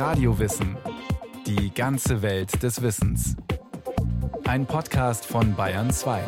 Radiowissen. 0.00 0.78
Die 1.46 1.74
ganze 1.74 2.22
Welt 2.22 2.62
des 2.62 2.80
Wissens. 2.80 3.36
Ein 4.44 4.64
Podcast 4.64 5.26
von 5.26 5.54
Bayern 5.54 5.90
2. 5.90 6.22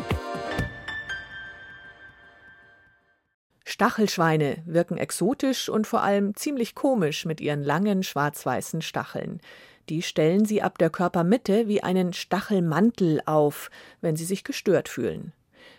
Stachelschweine 3.65 4.61
wirken 4.67 4.97
exotisch 4.97 5.69
und 5.69 5.87
vor 5.87 6.03
allem 6.03 6.35
ziemlich 6.35 6.75
komisch 6.75 7.25
mit 7.25 7.41
ihren 7.41 7.63
langen 7.63 8.03
schwarz-weißen 8.03 8.83
Stacheln. 8.83 9.41
Die 9.89 10.03
stellen 10.03 10.45
sie 10.45 10.61
ab 10.61 10.77
der 10.77 10.91
Körpermitte 10.91 11.67
wie 11.67 11.81
einen 11.81 12.13
Stachelmantel 12.13 13.21
auf, 13.25 13.71
wenn 14.01 14.15
sie 14.15 14.25
sich 14.25 14.43
gestört 14.43 14.87
fühlen. 14.87 15.33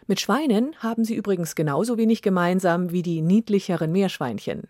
Mit 0.09 0.21
Schweinen 0.21 0.75
haben 0.81 1.05
sie 1.05 1.15
übrigens 1.15 1.55
genauso 1.55 1.97
wenig 1.97 2.23
gemeinsam 2.23 2.91
wie 2.91 3.03
die 3.03 3.23
niedlicheren 3.23 3.93
Meerschweinchen. 3.93 4.65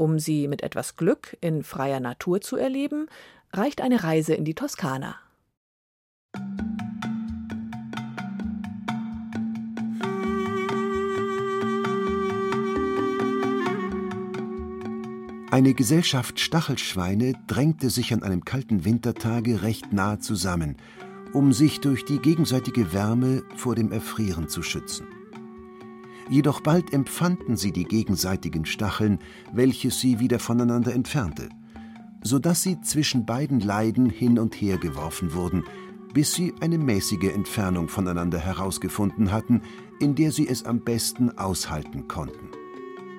Um 0.00 0.18
sie 0.18 0.48
mit 0.48 0.62
etwas 0.62 0.96
Glück 0.96 1.36
in 1.42 1.62
freier 1.62 2.00
Natur 2.00 2.40
zu 2.40 2.56
erleben, 2.56 3.06
reicht 3.52 3.82
eine 3.82 4.02
Reise 4.02 4.32
in 4.32 4.46
die 4.46 4.54
Toskana. 4.54 5.16
Eine 15.50 15.74
Gesellschaft 15.74 16.40
Stachelschweine 16.40 17.34
drängte 17.46 17.90
sich 17.90 18.14
an 18.14 18.22
einem 18.22 18.46
kalten 18.46 18.86
Wintertage 18.86 19.60
recht 19.60 19.92
nahe 19.92 20.18
zusammen, 20.18 20.78
um 21.34 21.52
sich 21.52 21.80
durch 21.80 22.06
die 22.06 22.20
gegenseitige 22.20 22.94
Wärme 22.94 23.42
vor 23.54 23.74
dem 23.74 23.92
Erfrieren 23.92 24.48
zu 24.48 24.62
schützen. 24.62 25.19
Jedoch 26.30 26.60
bald 26.60 26.92
empfanden 26.92 27.56
sie 27.56 27.72
die 27.72 27.84
gegenseitigen 27.84 28.64
Stacheln, 28.64 29.18
welches 29.52 29.98
sie 29.98 30.20
wieder 30.20 30.38
voneinander 30.38 30.94
entfernte, 30.94 31.48
so 32.22 32.38
dass 32.38 32.62
sie 32.62 32.80
zwischen 32.82 33.26
beiden 33.26 33.58
Leiden 33.58 34.08
hin 34.08 34.38
und 34.38 34.54
her 34.54 34.78
geworfen 34.78 35.34
wurden, 35.34 35.64
bis 36.14 36.32
sie 36.32 36.54
eine 36.60 36.78
mäßige 36.78 37.34
Entfernung 37.34 37.88
voneinander 37.88 38.38
herausgefunden 38.38 39.32
hatten, 39.32 39.62
in 39.98 40.14
der 40.14 40.30
sie 40.30 40.46
es 40.46 40.64
am 40.64 40.84
besten 40.84 41.36
aushalten 41.36 42.06
konnten. 42.06 42.50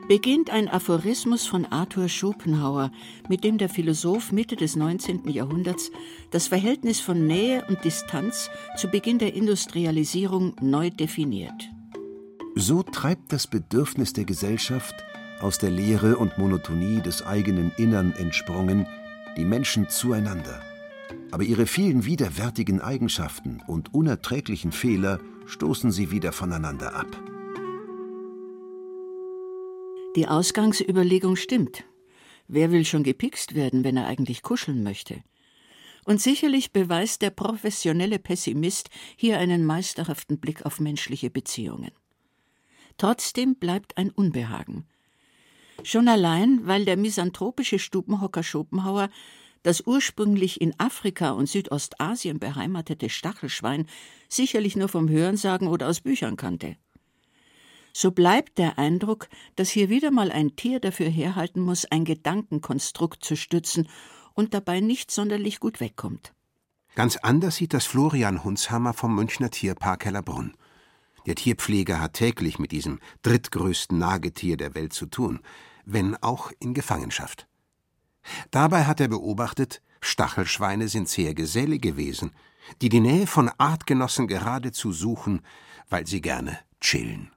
Beginnt 0.07 0.49
ein 0.49 0.69
Aphorismus 0.69 1.45
von 1.45 1.65
Arthur 1.65 2.07
Schopenhauer, 2.07 2.91
mit 3.27 3.43
dem 3.43 3.57
der 3.57 3.69
Philosoph 3.69 4.31
Mitte 4.31 4.55
des 4.55 4.77
19. 4.77 5.27
Jahrhunderts 5.27 5.91
das 6.31 6.47
Verhältnis 6.47 7.01
von 7.01 7.27
Nähe 7.27 7.65
und 7.67 7.83
Distanz 7.83 8.49
zu 8.77 8.87
Beginn 8.87 9.19
der 9.19 9.33
Industrialisierung 9.33 10.55
neu 10.61 10.89
definiert. 10.89 11.69
So 12.55 12.83
treibt 12.83 13.31
das 13.31 13.47
Bedürfnis 13.47 14.11
der 14.11 14.25
Gesellschaft, 14.25 14.95
aus 15.39 15.57
der 15.57 15.71
Leere 15.71 16.17
und 16.17 16.37
Monotonie 16.37 17.01
des 17.01 17.25
eigenen 17.25 17.71
Innern 17.77 18.13
entsprungen, 18.13 18.85
die 19.37 19.45
Menschen 19.45 19.89
zueinander. 19.89 20.61
Aber 21.31 21.43
ihre 21.43 21.65
vielen 21.65 22.05
widerwärtigen 22.05 22.81
Eigenschaften 22.81 23.61
und 23.67 23.93
unerträglichen 23.93 24.73
Fehler 24.73 25.19
stoßen 25.45 25.91
sie 25.91 26.11
wieder 26.11 26.33
voneinander 26.33 26.93
ab. 26.93 27.07
Die 30.17 30.27
Ausgangsüberlegung 30.27 31.37
stimmt. 31.37 31.85
Wer 32.49 32.71
will 32.71 32.83
schon 32.83 33.03
gepikst 33.03 33.55
werden, 33.55 33.85
wenn 33.85 33.95
er 33.95 34.07
eigentlich 34.07 34.41
kuscheln 34.41 34.83
möchte? 34.83 35.23
Und 36.03 36.19
sicherlich 36.19 36.73
beweist 36.73 37.21
der 37.21 37.29
professionelle 37.29 38.19
Pessimist 38.19 38.89
hier 39.15 39.39
einen 39.39 39.65
meisterhaften 39.65 40.37
Blick 40.37 40.65
auf 40.65 40.81
menschliche 40.81 41.29
Beziehungen. 41.29 41.91
Trotzdem 43.01 43.55
bleibt 43.55 43.97
ein 43.97 44.11
Unbehagen. 44.11 44.85
Schon 45.81 46.07
allein, 46.07 46.67
weil 46.67 46.85
der 46.85 46.97
misanthropische 46.97 47.79
Stubenhocker 47.79 48.43
Schopenhauer 48.43 49.09
das 49.63 49.81
ursprünglich 49.87 50.61
in 50.61 50.79
Afrika 50.79 51.31
und 51.31 51.49
Südostasien 51.49 52.37
beheimatete 52.37 53.09
Stachelschwein 53.09 53.87
sicherlich 54.29 54.75
nur 54.75 54.87
vom 54.87 55.09
Hörensagen 55.09 55.67
oder 55.67 55.87
aus 55.87 56.01
Büchern 56.01 56.37
kannte. 56.37 56.77
So 57.91 58.11
bleibt 58.11 58.59
der 58.59 58.77
Eindruck, 58.77 59.29
dass 59.55 59.71
hier 59.71 59.89
wieder 59.89 60.11
mal 60.11 60.31
ein 60.31 60.55
Tier 60.55 60.79
dafür 60.79 61.09
herhalten 61.09 61.61
muss, 61.61 61.85
ein 61.85 62.05
Gedankenkonstrukt 62.05 63.25
zu 63.25 63.35
stützen 63.35 63.89
und 64.35 64.53
dabei 64.53 64.79
nicht 64.79 65.09
sonderlich 65.09 65.59
gut 65.59 65.79
wegkommt. 65.79 66.33
Ganz 66.93 67.17
anders 67.17 67.55
sieht 67.55 67.73
das 67.73 67.87
Florian 67.87 68.43
Hunshammer 68.43 68.93
vom 68.93 69.15
Münchner 69.15 69.49
Tierpark 69.49 70.05
Hellerbrunn. 70.05 70.53
Der 71.25 71.35
Tierpfleger 71.35 71.99
hat 71.99 72.13
täglich 72.13 72.59
mit 72.59 72.71
diesem 72.71 72.99
drittgrößten 73.21 73.97
Nagetier 73.97 74.57
der 74.57 74.75
Welt 74.75 74.93
zu 74.93 75.05
tun, 75.05 75.39
wenn 75.85 76.15
auch 76.17 76.51
in 76.59 76.73
Gefangenschaft. 76.73 77.47
Dabei 78.51 78.85
hat 78.85 78.99
er 78.99 79.07
beobachtet, 79.07 79.81
Stachelschweine 80.01 80.87
sind 80.87 81.09
sehr 81.09 81.33
gesellige 81.33 81.95
Wesen, 81.95 82.31
die 82.81 82.89
die 82.89 82.99
Nähe 82.99 83.27
von 83.27 83.51
Artgenossen 83.57 84.27
geradezu 84.27 84.91
suchen, 84.91 85.41
weil 85.89 86.07
sie 86.07 86.21
gerne 86.21 86.59
chillen. 86.79 87.31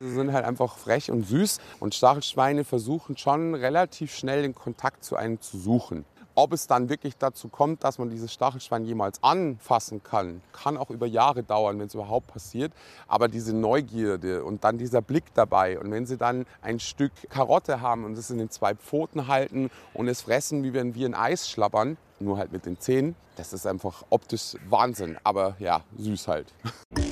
Sie 0.00 0.12
sind 0.12 0.32
halt 0.32 0.44
einfach 0.44 0.76
frech 0.76 1.10
und 1.10 1.26
süß 1.26 1.58
und 1.80 1.94
Stachelschweine 1.94 2.64
versuchen 2.64 3.16
schon 3.16 3.54
relativ 3.54 4.14
schnell 4.14 4.42
den 4.42 4.54
Kontakt 4.54 5.04
zu 5.04 5.16
einem 5.16 5.40
zu 5.40 5.58
suchen. 5.58 6.04
Ob 6.38 6.52
es 6.52 6.66
dann 6.66 6.90
wirklich 6.90 7.16
dazu 7.16 7.48
kommt, 7.48 7.82
dass 7.82 7.98
man 7.98 8.10
dieses 8.10 8.30
Stachelschwein 8.30 8.84
jemals 8.84 9.22
anfassen 9.22 10.02
kann, 10.02 10.42
kann 10.52 10.76
auch 10.76 10.90
über 10.90 11.06
Jahre 11.06 11.42
dauern, 11.42 11.78
wenn 11.78 11.86
es 11.86 11.94
überhaupt 11.94 12.26
passiert. 12.26 12.74
Aber 13.08 13.28
diese 13.28 13.56
Neugierde 13.56 14.44
und 14.44 14.62
dann 14.62 14.76
dieser 14.76 15.00
Blick 15.00 15.24
dabei 15.32 15.78
und 15.78 15.90
wenn 15.90 16.04
sie 16.04 16.18
dann 16.18 16.44
ein 16.60 16.78
Stück 16.78 17.12
Karotte 17.30 17.80
haben 17.80 18.04
und 18.04 18.18
es 18.18 18.30
in 18.30 18.36
den 18.36 18.50
zwei 18.50 18.74
Pfoten 18.74 19.28
halten 19.28 19.70
und 19.94 20.08
es 20.08 20.20
fressen, 20.20 20.62
wie 20.62 20.74
wenn 20.74 20.94
wir 20.94 21.08
ein 21.08 21.14
Eis 21.14 21.48
schlabbern, 21.48 21.96
nur 22.20 22.36
halt 22.36 22.52
mit 22.52 22.66
den 22.66 22.78
Zähnen, 22.78 23.16
das 23.36 23.54
ist 23.54 23.66
einfach 23.66 24.04
optisch 24.10 24.56
Wahnsinn. 24.68 25.16
Aber 25.24 25.56
ja, 25.58 25.84
süß 25.96 26.28
halt. 26.28 26.52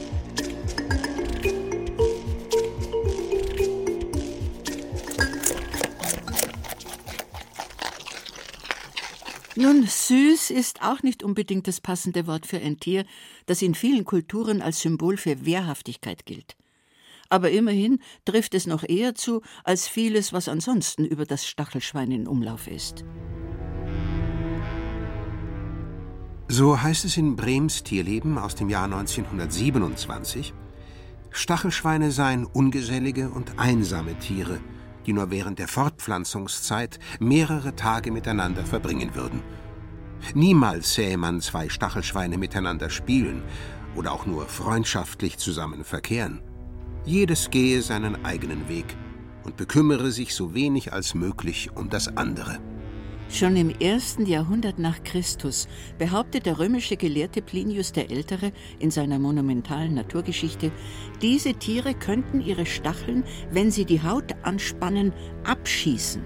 Nun, 9.57 9.87
süß 9.87 10.51
ist 10.51 10.83
auch 10.83 11.03
nicht 11.05 11.23
unbedingt 11.23 11.69
das 11.69 11.81
passende 11.81 12.27
Wort 12.27 12.45
für 12.47 12.59
ein 12.59 12.81
Tier, 12.81 13.05
das 13.47 13.63
in 13.63 13.75
vielen 13.75 14.05
Kulturen 14.05 14.61
als 14.61 14.81
Symbol 14.81 15.17
für 15.17 15.47
Wehrhaftigkeit 15.47 16.27
gilt. 16.27 16.57
Aber 17.29 17.51
immerhin 17.51 18.01
trifft 18.25 18.55
es 18.55 18.67
noch 18.67 18.83
eher 18.83 19.15
zu 19.15 19.43
als 19.63 19.87
vieles, 19.87 20.33
was 20.33 20.49
ansonsten 20.49 21.05
über 21.05 21.25
das 21.25 21.47
Stachelschwein 21.47 22.11
in 22.11 22.27
Umlauf 22.27 22.67
ist. 22.67 23.05
So 26.49 26.81
heißt 26.81 27.05
es 27.05 27.17
in 27.17 27.37
Brems 27.37 27.85
Tierleben 27.85 28.39
aus 28.39 28.55
dem 28.55 28.69
Jahr 28.69 28.85
1927, 28.85 30.53
Stachelschweine 31.31 32.11
seien 32.11 32.45
ungesellige 32.45 33.31
und 33.31 33.59
einsame 33.59 34.19
Tiere, 34.19 34.61
die 35.07 35.13
nur 35.13 35.31
während 35.31 35.59
der 35.59 35.69
Fortpflanzungszeit 35.69 36.99
mehrere 37.21 37.77
Tage 37.77 38.11
miteinander 38.11 38.65
verbringen 38.65 39.15
würden. 39.15 39.43
Niemals 40.35 40.95
sähe 40.95 41.19
man 41.19 41.41
zwei 41.41 41.69
Stachelschweine 41.69 42.39
miteinander 42.39 42.89
spielen 42.91 43.43
oder 43.95 44.13
auch 44.13 44.27
nur 44.27 44.47
freundschaftlich 44.47 45.39
zusammen 45.39 45.85
verkehren. 45.85 46.43
Jedes 47.05 47.51
gehe 47.51 47.83
seinen 47.83 48.25
eigenen 48.25 48.69
Weg 48.69 48.97
und 49.45 49.57
bekümmere 49.57 50.11
sich 50.11 50.35
so 50.35 50.55
wenig 50.55 50.93
als 50.93 51.15
möglich 51.15 51.71
um 51.75 51.91
das 51.91 52.17
andere. 52.17 52.59
Schon 53.31 53.57
im 53.57 53.71
ersten 53.71 54.27
Jahrhundert 54.27 54.79
nach 54.79 55.03
Christus 55.03 55.67
behauptet 55.99 56.47
der 56.47 56.59
römische 56.59 56.97
Gelehrte 56.97 57.43
Plinius 57.43 57.93
der 57.93 58.11
Ältere 58.11 58.53
in 58.79 58.91
seiner 58.91 59.19
monumentalen 59.19 59.95
Naturgeschichte, 59.95 60.71
diese 61.21 61.55
Tiere 61.55 61.95
könnten 61.95 62.41
ihre 62.41 62.67
Stacheln, 62.67 63.25
wenn 63.51 63.71
sie 63.71 63.85
die 63.85 64.03
Haut 64.03 64.35
anspannen, 64.43 65.13
abschießen. 65.45 66.23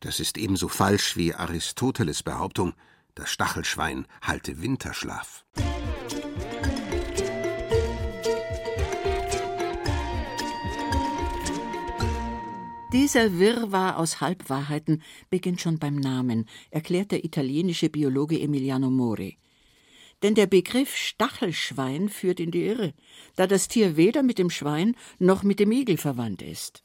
Das 0.00 0.18
ist 0.18 0.38
ebenso 0.38 0.68
falsch 0.68 1.16
wie 1.16 1.34
Aristoteles 1.34 2.22
Behauptung, 2.22 2.72
das 3.14 3.30
Stachelschwein 3.30 4.06
halte 4.22 4.62
Winterschlaf. 4.62 5.44
Dieser 12.92 13.38
Wirrwarr 13.38 13.98
aus 13.98 14.20
Halbwahrheiten 14.20 15.02
beginnt 15.30 15.60
schon 15.60 15.78
beim 15.78 15.94
Namen, 15.94 16.48
erklärt 16.72 17.12
der 17.12 17.24
italienische 17.24 17.88
Biologe 17.88 18.40
Emiliano 18.40 18.90
Mori. 18.90 19.38
Denn 20.24 20.34
der 20.34 20.48
Begriff 20.48 20.96
Stachelschwein 20.96 22.08
führt 22.08 22.40
in 22.40 22.50
die 22.50 22.66
Irre, 22.66 22.92
da 23.36 23.46
das 23.46 23.68
Tier 23.68 23.96
weder 23.96 24.24
mit 24.24 24.38
dem 24.38 24.50
Schwein 24.50 24.96
noch 25.20 25.44
mit 25.44 25.60
dem 25.60 25.70
Igel 25.70 25.98
verwandt 25.98 26.42
ist. 26.42 26.82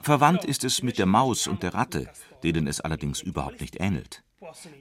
Verwandt 0.00 0.44
ist 0.44 0.64
es 0.64 0.82
mit 0.82 0.98
der 0.98 1.06
Maus 1.06 1.46
und 1.46 1.62
der 1.62 1.74
Ratte, 1.74 2.10
denen 2.42 2.66
es 2.66 2.80
allerdings 2.82 3.22
überhaupt 3.22 3.62
nicht 3.62 3.80
ähnelt. 3.80 4.22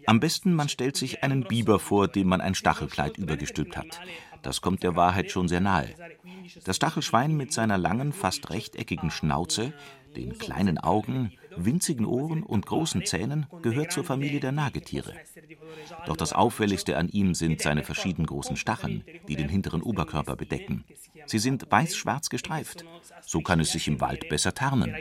Am 0.08 0.20
besten 0.20 0.54
man 0.54 0.70
stellt 0.70 0.98
sich 0.98 1.24
einen 1.24 1.44
Biber 1.44 1.80
vor, 1.80 2.08
dem 2.08 2.28
man 2.28 2.42
ein 2.42 2.56
Stachelkleid 2.56 3.18
übergestülpt 3.18 3.78
hat. 3.78 4.00
Das 4.42 4.62
kommt 4.62 4.84
der 4.84 4.96
Wahrheit 4.96 5.32
schon 5.32 5.48
sehr 5.48 5.62
nahe. 5.62 5.90
Das 6.66 6.76
Stachelschwein 6.76 7.36
mit 7.36 7.54
seiner 7.54 7.78
langen, 7.78 8.14
fast 8.14 8.50
rechteckigen 8.50 9.12
Schnauze, 9.12 9.74
den 10.16 10.38
kleinen 10.38 10.78
Augen, 10.78 11.32
winzigen 11.56 12.06
Ohren 12.06 12.44
und 12.44 12.66
großen 12.66 13.06
Zähnen 13.06 13.46
gehört 13.62 13.92
zur 13.92 14.04
Familie 14.04 14.40
der 14.40 14.52
Nagetiere. 14.52 15.14
Doch 16.06 16.18
das 16.18 16.34
Auffälligste 16.34 16.98
an 16.98 17.10
ihm 17.10 17.34
sind 17.34 17.62
seine 17.62 17.84
verschieden 17.84 18.26
großen 18.26 18.58
Stacheln, 18.58 19.04
die 19.28 19.36
den 19.36 19.50
hinteren 19.50 19.82
Oberkörper 19.82 20.36
bedecken. 20.36 20.84
Sie 21.26 21.40
sind 21.40 21.70
weiß-schwarz 21.70 22.30
gestreift. 22.30 22.84
So 23.22 23.42
kann 23.42 23.60
es 23.60 23.72
sich 23.72 23.88
im 23.88 24.02
Wald 24.02 24.28
besser 24.30 24.54
tarnen. 24.54 24.94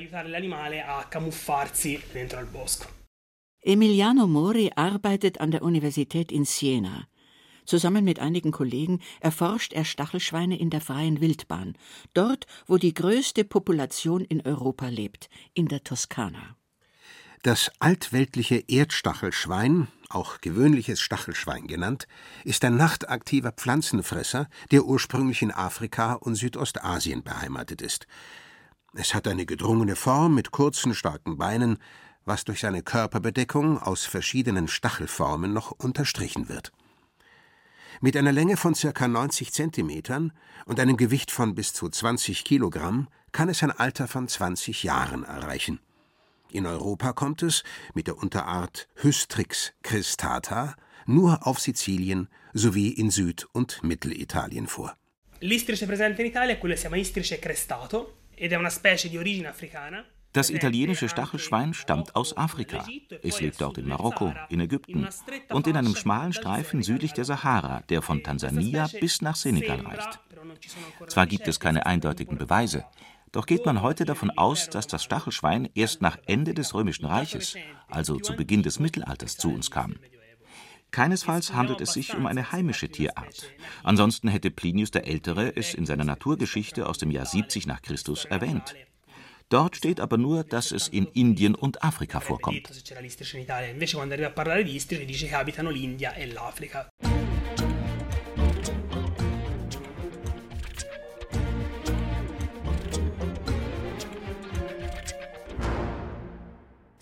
Emiliano 3.63 4.27
Mori 4.27 4.71
arbeitet 4.75 5.41
an 5.41 5.51
der 5.51 5.63
Universität 5.63 6.33
in 6.33 6.45
Siena. 6.45 7.07
Zusammen 7.71 8.05
mit 8.05 8.19
einigen 8.19 8.51
Kollegen 8.51 8.99
erforscht 9.21 9.73
er 9.75 9.85
Stachelschweine 9.85 10.59
in 10.59 10.71
der 10.71 10.81
freien 10.81 11.21
Wildbahn, 11.21 11.79
dort, 12.15 12.49
wo 12.67 12.79
die 12.79 12.93
größte 12.93 13.45
Population 13.45 14.25
in 14.25 14.45
Europa 14.45 14.89
lebt, 14.89 15.31
in 15.55 15.69
der 15.69 15.85
Toskana. 15.85 16.57
Das 17.45 17.71
altweltliche 17.79 18.65
Erdstachelschwein, 18.67 19.87
auch 20.09 20.41
gewöhnliches 20.41 21.01
Stachelschwein 21.01 21.69
genannt, 21.69 22.09
ist 22.43 22.65
ein 22.65 22.77
nachtaktiver 22.77 23.53
Pflanzenfresser, 23.53 24.49
der 24.73 24.85
ursprünglich 24.85 25.41
in 25.41 25.53
Afrika 25.53 26.15
und 26.15 26.35
Südostasien 26.35 27.23
beheimatet 27.23 27.83
ist. 27.83 28.09
Es 28.95 29.15
hat 29.15 29.29
eine 29.29 29.47
gedrungene 29.47 29.95
Form 29.95 30.35
mit 30.35 30.51
kurzen, 30.51 30.93
starken 30.93 31.39
Beinen, 31.39 31.79
was 32.25 32.45
durch 32.45 32.59
seine 32.59 32.83
Körperbedeckung 32.83 33.79
aus 33.79 34.07
verschiedenen 34.07 34.67
Stachelformen 34.67 35.53
noch 35.53 35.71
unterstrichen 35.71 36.49
wird. 36.49 36.73
Mit 38.03 38.17
einer 38.17 38.33
Länge 38.33 38.57
von 38.57 38.73
ca. 38.73 39.09
90 39.09 39.53
Zentimetern 39.53 40.33
und 40.65 40.81
einem 40.81 40.97
Gewicht 40.97 41.31
von 41.31 41.55
bis 41.55 41.75
zu 41.75 41.87
20 41.87 42.45
Kilogramm 42.45 43.09
kann 43.31 43.51
es 43.51 43.63
ein 43.63 43.71
Alter 43.71 44.09
von 44.09 44.27
20 44.27 44.85
Jahren 44.85 45.23
erreichen. 45.23 45.81
In 46.51 46.65
Europa 46.65 47.13
kommt 47.13 47.43
es 47.43 47.63
mit 47.93 48.07
der 48.07 48.17
Unterart 48.17 48.89
Hystrix 49.03 49.75
cristata 49.83 50.77
nur 51.05 51.47
auf 51.47 51.61
Sizilien 51.61 52.29
sowie 52.55 52.89
in 52.89 53.11
Süd- 53.11 53.47
und 53.53 53.83
Mittelitalien 53.83 54.67
vor. 54.67 54.97
L'istrice 55.41 55.87
presente 55.87 56.23
in 56.23 56.29
Italia 56.29 56.55
è 56.55 56.59
quello 56.59 56.75
che 56.75 56.81
si 56.81 56.87
chiama 56.87 56.97
Istrice 56.97 57.39
crestato 57.39 58.21
ed 58.35 58.53
è 58.53 58.57
una 58.57 58.71
specie 58.71 59.11
di 59.11 59.19
origine 59.19 59.49
africana. 59.49 60.03
Das 60.33 60.51
italienische 60.51 61.09
Stachelschwein 61.09 61.75
stammt 61.75 62.15
aus 62.15 62.37
Afrika. 62.37 62.87
Es 63.23 63.41
lebt 63.41 63.61
dort 63.61 63.79
in 63.79 63.89
Marokko, 63.89 64.33
in 64.49 64.61
Ägypten 64.61 65.09
und 65.51 65.67
in 65.67 65.77
einem 65.77 65.97
schmalen 65.97 66.33
Streifen 66.33 66.83
südlich 66.83 67.13
der 67.13 67.25
Sahara, 67.25 67.83
der 67.89 68.01
von 68.01 68.23
Tansania 68.23 68.89
bis 69.01 69.23
nach 69.23 69.35
Senegal 69.35 69.81
reicht. 69.81 70.21
Zwar 71.09 71.27
gibt 71.27 71.49
es 71.49 71.59
keine 71.59 71.87
eindeutigen 71.87 72.39
Beweise, 72.39 72.85
doch 73.33 73.47
geht 73.47 73.65
man 73.65 73.83
heute 73.83 74.05
davon 74.05 74.31
aus, 74.31 74.69
dass 74.71 74.87
das 74.89 75.05
Stachelschwein 75.05 75.69
erst 75.75 76.03
nach 76.03 76.19
Ende 76.27 76.53
des 76.53 76.75
Römischen 76.75 77.07
Reiches, 77.07 77.57
also 77.89 78.19
zu 78.19 78.35
Beginn 78.35 78.63
des 78.63 78.81
Mittelalters, 78.81 79.37
zu 79.37 79.53
uns 79.53 79.71
kam. 79.71 79.97
Keinesfalls 80.91 81.55
handelt 81.55 81.81
es 81.81 81.93
sich 81.93 82.17
um 82.17 82.27
eine 82.27 82.51
heimische 82.51 82.89
Tierart. 82.89 83.49
Ansonsten 83.85 84.27
hätte 84.27 84.51
Plinius 84.51 84.91
der 84.91 85.07
Ältere 85.07 85.57
es 85.57 85.75
in 85.75 85.87
seiner 85.87 86.03
Naturgeschichte 86.03 86.89
aus 86.89 86.99
dem 86.99 87.13
Jahr 87.13 87.27
70 87.27 87.69
nach 87.69 87.83
Christus 87.83 88.25
erwähnt. 88.25 88.75
Dort 89.51 89.75
steht 89.75 89.99
aber 89.99 90.17
nur, 90.17 90.45
dass 90.45 90.71
es 90.71 90.87
in 90.87 91.07
Indien 91.07 91.57
und 91.57 91.83
Afrika 91.83 92.21
vorkommt. 92.21 92.71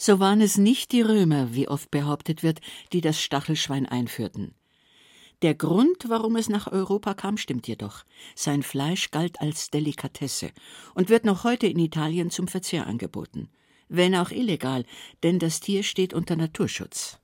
So 0.01 0.21
waren 0.21 0.41
es 0.41 0.57
nicht 0.57 0.93
die 0.93 1.03
Römer, 1.03 1.53
wie 1.53 1.69
oft 1.69 1.91
behauptet 1.91 2.43
wird, 2.43 2.61
die 2.95 3.03
das 3.03 3.21
Stachelschwein 3.21 3.85
einführten. 3.85 4.55
Der 5.43 5.55
Grund, 5.55 6.09
warum 6.09 6.35
es 6.35 6.49
nach 6.49 6.67
Europa 6.67 7.15
kam, 7.15 7.37
stimmt 7.37 7.69
jedoch. 7.69 8.05
Sein 8.35 8.65
Fleisch 8.65 9.13
galt 9.13 9.41
als 9.41 9.71
Delikatesse 9.71 10.51
und 10.95 11.11
wird 11.11 11.25
noch 11.25 11.45
heute 11.45 11.69
in 11.69 11.79
Italien 11.79 12.31
zum 12.31 12.49
Verzehr 12.49 12.89
angeboten. 12.89 13.49
Wenn 13.89 14.17
auch 14.17 14.33
illegal, 14.33 14.85
denn 15.23 15.39
das 15.39 15.61
Tier 15.61 15.85
steht 15.85 16.13
unter 16.13 16.35
Naturschutz. 16.35 17.21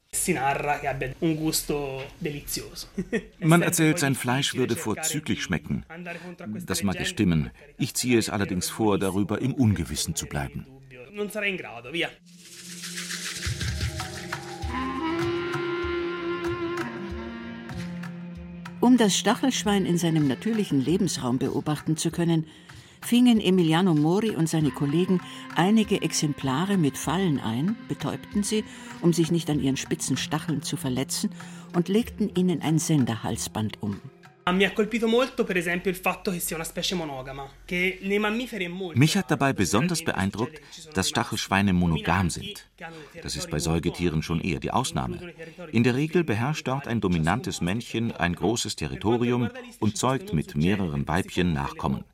Man 3.40 3.62
erzählt, 3.62 3.98
sein 3.98 4.14
Fleisch 4.14 4.54
würde 4.54 4.76
vorzüglich 4.76 5.42
schmecken. 5.42 5.84
Das 6.66 6.84
mag 6.84 7.00
es 7.00 7.08
stimmen. 7.08 7.50
Ich 7.78 7.94
ziehe 7.94 8.16
es 8.16 8.30
allerdings 8.30 8.70
vor, 8.70 8.98
darüber 8.98 9.42
im 9.42 9.54
Ungewissen 9.54 10.14
zu 10.14 10.26
bleiben. 10.26 10.66
Um 18.84 18.98
das 18.98 19.16
Stachelschwein 19.16 19.86
in 19.86 19.96
seinem 19.96 20.28
natürlichen 20.28 20.78
Lebensraum 20.78 21.38
beobachten 21.38 21.96
zu 21.96 22.10
können, 22.10 22.44
fingen 23.00 23.40
Emiliano 23.40 23.94
Mori 23.94 24.36
und 24.36 24.46
seine 24.46 24.70
Kollegen 24.70 25.22
einige 25.56 26.02
Exemplare 26.02 26.76
mit 26.76 26.98
Fallen 26.98 27.40
ein, 27.40 27.76
betäubten 27.88 28.42
sie, 28.42 28.62
um 29.00 29.14
sich 29.14 29.30
nicht 29.30 29.48
an 29.48 29.58
ihren 29.58 29.78
spitzen 29.78 30.18
Stacheln 30.18 30.60
zu 30.60 30.76
verletzen, 30.76 31.30
und 31.74 31.88
legten 31.88 32.30
ihnen 32.36 32.60
ein 32.60 32.78
Senderhalsband 32.78 33.82
um. 33.82 34.02
Mich 38.94 39.16
hat 39.16 39.30
dabei 39.30 39.52
besonders 39.52 40.04
beeindruckt, 40.04 40.60
dass 40.92 41.08
Stachelschweine 41.08 41.72
monogam 41.72 42.30
sind. 42.30 42.68
Das 43.22 43.36
ist 43.36 43.50
bei 43.50 43.58
Säugetieren 43.58 44.22
schon 44.22 44.40
eher 44.40 44.60
die 44.60 44.70
Ausnahme. 44.70 45.32
In 45.72 45.82
der 45.82 45.94
Regel 45.94 46.24
beherrscht 46.24 46.68
dort 46.68 46.86
ein 46.86 47.00
dominantes 47.00 47.62
Männchen 47.62 48.12
ein 48.12 48.34
großes 48.34 48.76
Territorium 48.76 49.48
und 49.80 49.96
zeugt 49.96 50.34
mit 50.34 50.54
mehreren 50.56 51.08
Weibchen 51.08 51.54
Nachkommen. 51.54 52.04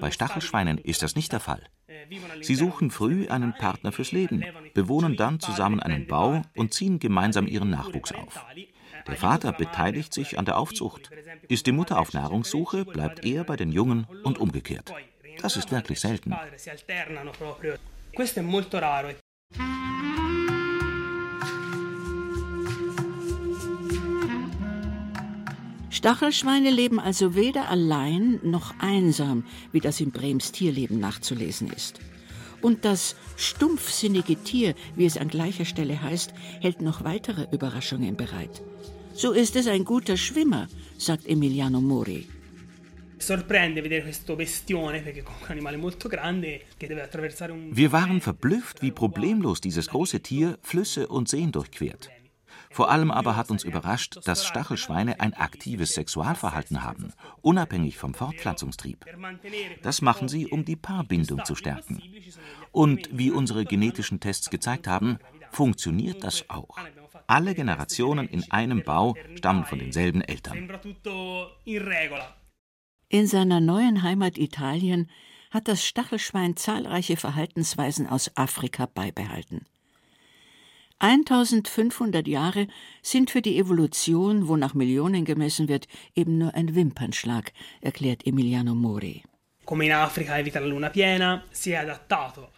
Bei 0.00 0.10
Stachelschweinen 0.10 0.78
ist 0.78 1.02
das 1.02 1.16
nicht 1.16 1.32
der 1.32 1.40
Fall. 1.40 1.62
Sie 2.40 2.54
suchen 2.54 2.90
früh 2.90 3.28
einen 3.28 3.54
Partner 3.54 3.92
fürs 3.92 4.12
Leben, 4.12 4.44
bewohnen 4.74 5.16
dann 5.16 5.40
zusammen 5.40 5.80
einen 5.80 6.06
Bau 6.06 6.42
und 6.56 6.72
ziehen 6.74 6.98
gemeinsam 6.98 7.46
ihren 7.46 7.70
Nachwuchs 7.70 8.12
auf. 8.12 8.44
Der 9.06 9.16
Vater 9.16 9.52
beteiligt 9.52 10.12
sich 10.12 10.38
an 10.38 10.44
der 10.44 10.58
Aufzucht. 10.58 11.10
Ist 11.48 11.66
die 11.66 11.72
Mutter 11.72 11.98
auf 11.98 12.12
Nahrungssuche, 12.12 12.84
bleibt 12.84 13.24
er 13.24 13.44
bei 13.44 13.56
den 13.56 13.72
Jungen 13.72 14.06
und 14.24 14.38
umgekehrt. 14.38 14.92
Das 15.40 15.56
ist 15.56 15.70
wirklich 15.72 16.00
selten. 16.00 16.34
Stachelschweine 25.90 26.70
leben 26.70 26.98
also 26.98 27.34
weder 27.34 27.68
allein 27.68 28.40
noch 28.42 28.74
einsam, 28.78 29.44
wie 29.72 29.80
das 29.80 30.00
in 30.00 30.12
Brems 30.12 30.52
Tierleben 30.52 30.98
nachzulesen 30.98 31.70
ist. 31.70 32.00
Und 32.62 32.84
das 32.84 33.16
stumpfsinnige 33.36 34.36
Tier, 34.36 34.74
wie 34.96 35.06
es 35.06 35.16
an 35.16 35.28
gleicher 35.28 35.64
Stelle 35.64 36.00
heißt, 36.02 36.34
hält 36.60 36.80
noch 36.80 37.04
weitere 37.04 37.46
Überraschungen 37.52 38.16
bereit. 38.16 38.62
So 39.14 39.32
ist 39.32 39.56
es 39.56 39.66
ein 39.66 39.84
guter 39.84 40.16
Schwimmer, 40.16 40.68
sagt 40.98 41.26
Emiliano 41.26 41.80
Mori. 41.80 42.26
Wir 47.76 47.92
waren 47.92 48.20
verblüfft, 48.22 48.80
wie 48.80 48.90
problemlos 48.90 49.60
dieses 49.60 49.88
große 49.88 50.20
Tier 50.20 50.58
Flüsse 50.62 51.06
und 51.06 51.28
Seen 51.28 51.52
durchquert. 51.52 52.08
Vor 52.72 52.88
allem 52.90 53.10
aber 53.10 53.36
hat 53.36 53.50
uns 53.50 53.64
überrascht, 53.64 54.18
dass 54.24 54.46
Stachelschweine 54.46 55.20
ein 55.20 55.34
aktives 55.34 55.94
Sexualverhalten 55.94 56.84
haben, 56.84 57.12
unabhängig 57.42 57.98
vom 57.98 58.14
Fortpflanzungstrieb. 58.14 59.04
Das 59.82 60.02
machen 60.02 60.28
sie, 60.28 60.46
um 60.46 60.64
die 60.64 60.76
Paarbindung 60.76 61.44
zu 61.44 61.56
stärken. 61.56 62.00
Und 62.70 63.08
wie 63.12 63.32
unsere 63.32 63.64
genetischen 63.64 64.20
Tests 64.20 64.50
gezeigt 64.50 64.86
haben, 64.86 65.18
funktioniert 65.50 66.22
das 66.22 66.48
auch. 66.48 66.76
Alle 67.26 67.54
Generationen 67.54 68.28
in 68.28 68.50
einem 68.52 68.82
Bau 68.84 69.16
stammen 69.36 69.64
von 69.64 69.80
denselben 69.80 70.22
Eltern. 70.22 70.70
In 73.08 73.26
seiner 73.26 73.60
neuen 73.60 74.02
Heimat 74.04 74.38
Italien 74.38 75.10
hat 75.50 75.66
das 75.66 75.84
Stachelschwein 75.84 76.56
zahlreiche 76.56 77.16
Verhaltensweisen 77.16 78.06
aus 78.06 78.36
Afrika 78.36 78.86
beibehalten. 78.86 79.66
1500 81.00 82.28
Jahre 82.28 82.68
sind 83.02 83.30
für 83.30 83.42
die 83.42 83.58
Evolution, 83.58 84.48
wo 84.48 84.56
nach 84.56 84.74
Millionen 84.74 85.24
gemessen 85.24 85.68
wird, 85.68 85.88
eben 86.14 86.38
nur 86.38 86.54
ein 86.54 86.74
Wimpernschlag, 86.74 87.52
erklärt 87.80 88.26
Emiliano 88.26 88.74
Mori. 88.74 89.24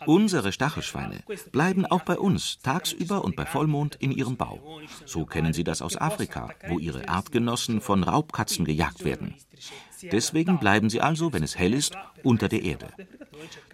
Unsere 0.06 0.52
Stachelschweine 0.52 1.22
bleiben 1.52 1.84
auch 1.87 2.02
bei 2.02 2.18
uns 2.18 2.58
tagsüber 2.62 3.22
und 3.22 3.37
bei 3.37 3.44
Vollmond 3.44 3.96
in 3.96 4.12
ihrem 4.12 4.37
Bau. 4.37 4.80
So 5.04 5.26
kennen 5.26 5.52
sie 5.52 5.62
das 5.62 5.82
aus 5.82 5.96
Afrika, 6.00 6.49
wo 6.68 6.78
ihre 6.78 7.08
Artgenossen 7.08 7.80
von 7.82 8.02
Raubkatzen 8.02 8.64
gejagt 8.64 9.04
werden. 9.04 9.34
Deswegen 10.11 10.58
bleiben 10.58 10.88
sie 10.88 11.00
also, 11.00 11.32
wenn 11.32 11.42
es 11.42 11.58
hell 11.58 11.75
ist, 11.75 11.96
unter 12.22 12.49
der 12.49 12.62
Erde. 12.62 12.88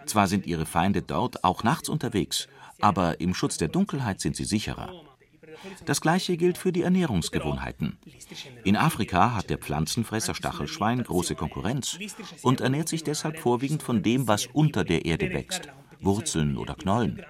Zwar 0.06 0.26
sind 0.26 0.46
ihre 0.46 0.66
Feinde 0.66 1.02
dort 1.02 1.44
auch 1.44 1.62
nachts 1.62 1.88
unterwegs, 1.88 2.48
aber 2.80 3.20
im 3.20 3.34
Schutz 3.34 3.58
der 3.58 3.68
Dunkelheit 3.68 4.20
sind 4.20 4.36
sie 4.36 4.44
sicherer. 4.44 4.92
Das 5.84 6.00
gleiche 6.00 6.36
gilt 6.36 6.58
für 6.58 6.72
die 6.72 6.82
Ernährungsgewohnheiten. 6.82 7.98
In 8.64 8.76
Afrika 8.76 9.34
hat 9.34 9.50
der 9.50 9.58
Pflanzenfresser 9.58 10.34
Stachelschwein 10.34 11.02
große 11.02 11.34
Konkurrenz 11.34 11.98
und 12.42 12.60
ernährt 12.60 12.88
sich 12.88 13.02
deshalb 13.02 13.38
vorwiegend 13.38 13.82
von 13.82 14.02
dem, 14.02 14.28
was 14.28 14.46
unter 14.46 14.84
der 14.84 15.04
Erde 15.04 15.32
wächst, 15.32 15.68
Wurzeln 16.00 16.56
oder 16.56 16.74
Knollen. 16.74 17.24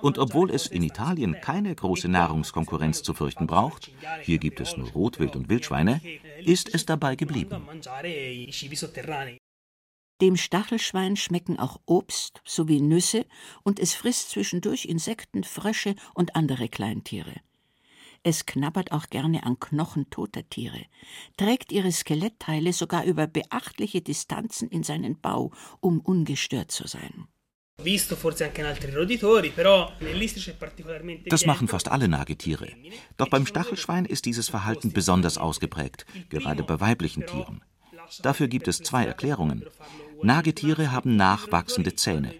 Und 0.00 0.18
obwohl 0.18 0.50
es 0.50 0.66
in 0.66 0.82
Italien 0.82 1.36
keine 1.40 1.74
große 1.74 2.08
Nahrungskonkurrenz 2.08 3.02
zu 3.02 3.14
fürchten 3.14 3.46
braucht, 3.46 3.90
hier 4.22 4.38
gibt 4.38 4.60
es 4.60 4.76
nur 4.76 4.90
Rotwild 4.90 5.36
und 5.36 5.48
Wildschweine, 5.48 6.00
ist 6.44 6.74
es 6.74 6.86
dabei 6.86 7.16
geblieben. 7.16 7.68
Dem 10.22 10.36
Stachelschwein 10.36 11.16
schmecken 11.16 11.58
auch 11.58 11.80
Obst 11.84 12.42
sowie 12.44 12.80
Nüsse 12.80 13.26
und 13.64 13.80
es 13.80 13.92
frisst 13.92 14.30
zwischendurch 14.30 14.84
Insekten, 14.84 15.42
Frösche 15.42 15.96
und 16.14 16.36
andere 16.36 16.68
Kleintiere. 16.68 17.34
Es 18.22 18.46
knabbert 18.46 18.92
auch 18.92 19.08
gerne 19.08 19.42
an 19.42 19.58
Knochen 19.58 20.10
toter 20.10 20.48
Tiere, 20.48 20.86
trägt 21.36 21.72
ihre 21.72 21.90
Skelettteile 21.90 22.72
sogar 22.72 23.02
über 23.02 23.26
beachtliche 23.26 24.00
Distanzen 24.00 24.68
in 24.68 24.84
seinen 24.84 25.20
Bau, 25.20 25.50
um 25.80 25.98
ungestört 25.98 26.70
zu 26.70 26.86
sein. 26.86 27.26
Das 31.26 31.46
machen 31.46 31.66
fast 31.66 31.88
alle 31.88 32.06
Nagetiere. 32.06 32.68
Doch 33.16 33.28
beim 33.28 33.44
Stachelschwein 33.44 34.04
ist 34.04 34.24
dieses 34.26 34.48
Verhalten 34.48 34.92
besonders 34.92 35.36
ausgeprägt, 35.36 36.06
gerade 36.28 36.62
bei 36.62 36.78
weiblichen 36.78 37.26
Tieren. 37.26 37.64
Dafür 38.22 38.48
gibt 38.48 38.68
es 38.68 38.78
zwei 38.78 39.04
Erklärungen. 39.04 39.64
Nagetiere 40.22 40.92
haben 40.92 41.16
nachwachsende 41.16 41.94
Zähne. 41.94 42.34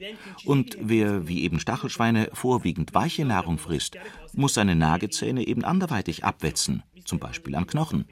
Und 0.45 0.77
wer, 0.81 1.29
wie 1.29 1.43
eben 1.43 1.61
Stachelschweine, 1.61 2.31
vorwiegend 2.33 2.95
weiche 2.95 3.25
Nahrung 3.25 3.59
frisst, 3.59 3.97
muss 4.33 4.55
seine 4.55 4.75
Nagezähne 4.77 5.47
eben 5.47 5.65
anderweitig 5.65 6.25
abwetzen, 6.25 6.83
zum 7.05 7.19
Beispiel 7.19 7.55
am 7.55 7.67
Knochen. 7.67 8.07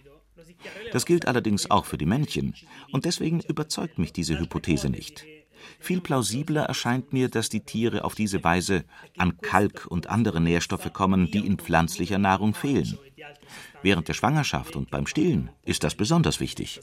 Das 0.92 1.06
gilt 1.06 1.26
allerdings 1.26 1.70
auch 1.70 1.86
für 1.86 1.98
die 1.98 2.06
Männchen. 2.06 2.54
Und 2.92 3.04
deswegen 3.04 3.40
überzeugt 3.40 3.98
mich 3.98 4.12
diese 4.12 4.38
Hypothese 4.38 4.90
nicht. 4.90 5.24
Viel 5.78 6.00
plausibler 6.00 6.62
erscheint 6.64 7.12
mir, 7.12 7.28
dass 7.28 7.48
die 7.48 7.60
Tiere 7.60 8.04
auf 8.04 8.14
diese 8.14 8.42
Weise 8.44 8.84
an 9.16 9.38
Kalk 9.38 9.86
und 9.88 10.08
andere 10.08 10.40
Nährstoffe 10.40 10.92
kommen, 10.92 11.30
die 11.30 11.46
in 11.46 11.58
pflanzlicher 11.58 12.18
Nahrung 12.18 12.54
fehlen. 12.54 12.98
Während 13.82 14.08
der 14.08 14.14
Schwangerschaft 14.14 14.76
und 14.76 14.90
beim 14.90 15.06
Stillen 15.06 15.50
ist 15.64 15.84
das 15.84 15.94
besonders 15.94 16.40
wichtig. 16.40 16.80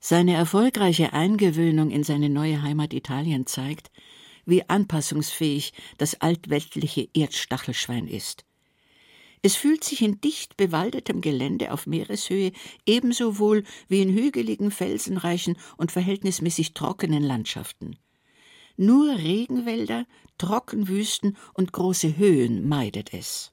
Seine 0.00 0.34
erfolgreiche 0.34 1.12
Eingewöhnung 1.12 1.90
in 1.90 2.04
seine 2.04 2.28
neue 2.28 2.62
Heimat 2.62 2.94
Italien 2.94 3.46
zeigt, 3.46 3.90
wie 4.46 4.68
anpassungsfähig 4.68 5.72
das 5.98 6.20
altweltliche 6.20 7.08
Erdstachelschwein 7.12 8.06
ist. 8.06 8.47
Es 9.42 9.56
fühlt 9.56 9.84
sich 9.84 10.02
in 10.02 10.20
dicht 10.20 10.56
bewaldetem 10.56 11.20
Gelände 11.20 11.72
auf 11.72 11.86
Meereshöhe 11.86 12.52
ebenso 12.86 13.38
wohl 13.38 13.64
wie 13.88 14.02
in 14.02 14.12
hügeligen, 14.12 14.70
felsenreichen 14.70 15.56
und 15.76 15.92
verhältnismäßig 15.92 16.74
trockenen 16.74 17.22
Landschaften. 17.22 17.96
Nur 18.76 19.16
Regenwälder, 19.16 20.06
Trockenwüsten 20.38 21.36
und 21.54 21.72
große 21.72 22.16
Höhen 22.16 22.68
meidet 22.68 23.12
es. 23.12 23.52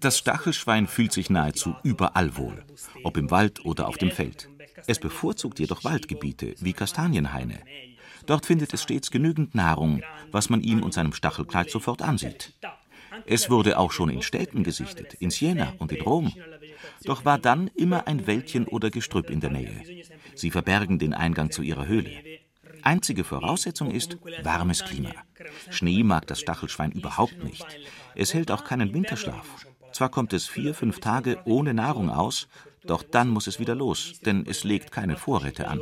Das 0.00 0.18
Stachelschwein 0.18 0.86
fühlt 0.86 1.12
sich 1.12 1.30
nahezu 1.30 1.74
überall 1.82 2.36
wohl, 2.36 2.64
ob 3.02 3.16
im 3.16 3.30
Wald 3.30 3.64
oder 3.64 3.88
auf 3.88 3.96
dem 3.98 4.10
Feld. 4.10 4.48
Es 4.86 4.98
bevorzugt 4.98 5.58
jedoch 5.58 5.84
Waldgebiete 5.84 6.54
wie 6.60 6.72
Kastanienhaine. 6.72 7.58
Dort 8.26 8.46
findet 8.46 8.72
es 8.74 8.82
stets 8.82 9.10
genügend 9.10 9.54
Nahrung, 9.54 10.02
was 10.30 10.50
man 10.50 10.62
ihm 10.62 10.82
und 10.82 10.94
seinem 10.94 11.12
Stachelkleid 11.12 11.70
sofort 11.70 12.02
ansieht. 12.02 12.54
Es 13.26 13.50
wurde 13.50 13.78
auch 13.78 13.92
schon 13.92 14.08
in 14.08 14.22
Städten 14.22 14.64
gesichtet, 14.64 15.14
in 15.14 15.30
Siena 15.30 15.74
und 15.78 15.92
in 15.92 16.02
Rom. 16.02 16.32
Doch 17.04 17.24
war 17.24 17.38
dann 17.38 17.68
immer 17.74 18.06
ein 18.06 18.26
Wäldchen 18.26 18.66
oder 18.66 18.90
Gestrüpp 18.90 19.30
in 19.30 19.40
der 19.40 19.50
Nähe. 19.50 20.04
Sie 20.34 20.50
verbergen 20.50 20.98
den 20.98 21.14
Eingang 21.14 21.50
zu 21.50 21.62
ihrer 21.62 21.86
Höhle. 21.86 22.10
Einzige 22.82 23.22
Voraussetzung 23.22 23.90
ist 23.90 24.18
warmes 24.42 24.84
Klima. 24.84 25.12
Schnee 25.70 26.02
mag 26.02 26.26
das 26.26 26.40
Stachelschwein 26.40 26.92
überhaupt 26.92 27.44
nicht. 27.44 27.64
Es 28.14 28.34
hält 28.34 28.50
auch 28.50 28.64
keinen 28.64 28.92
Winterschlaf. 28.92 29.66
Zwar 29.92 30.08
kommt 30.08 30.32
es 30.32 30.46
vier, 30.46 30.74
fünf 30.74 31.00
Tage 31.00 31.38
ohne 31.44 31.74
Nahrung 31.74 32.10
aus, 32.10 32.48
doch 32.84 33.02
dann 33.02 33.28
muss 33.28 33.46
es 33.46 33.58
wieder 33.58 33.74
los, 33.74 34.20
denn 34.24 34.44
es 34.46 34.64
legt 34.64 34.90
keine 34.90 35.16
Vorräte 35.16 35.68
an. 35.68 35.80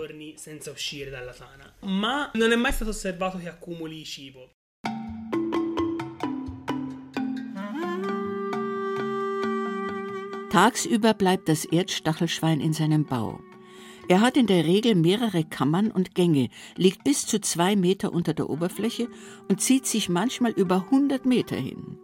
Tagsüber 10.51 11.15
bleibt 11.15 11.49
das 11.49 11.65
Erdstachelschwein 11.65 12.61
in 12.61 12.73
seinem 12.73 13.05
Bau. 13.05 13.41
Er 14.09 14.21
hat 14.21 14.37
in 14.37 14.49
der 14.49 14.65
Regel 14.65 14.97
mehrere 14.97 15.45
Kammern 15.45 15.93
und 15.93 16.17
Gänge, 16.17 16.49
liegt 16.75 17.05
bis 17.05 17.25
zu 17.25 17.41
zwei 17.41 17.77
Meter 17.77 18.13
unter 18.13 18.35
der 18.35 18.51
Oberfläche 18.51 19.07
und 19.49 19.61
zieht 19.61 19.87
sich 19.87 20.09
manchmal 20.09 20.51
über 20.51 20.87
100 20.91 21.25
Meter 21.25 21.55
hin. 21.55 21.97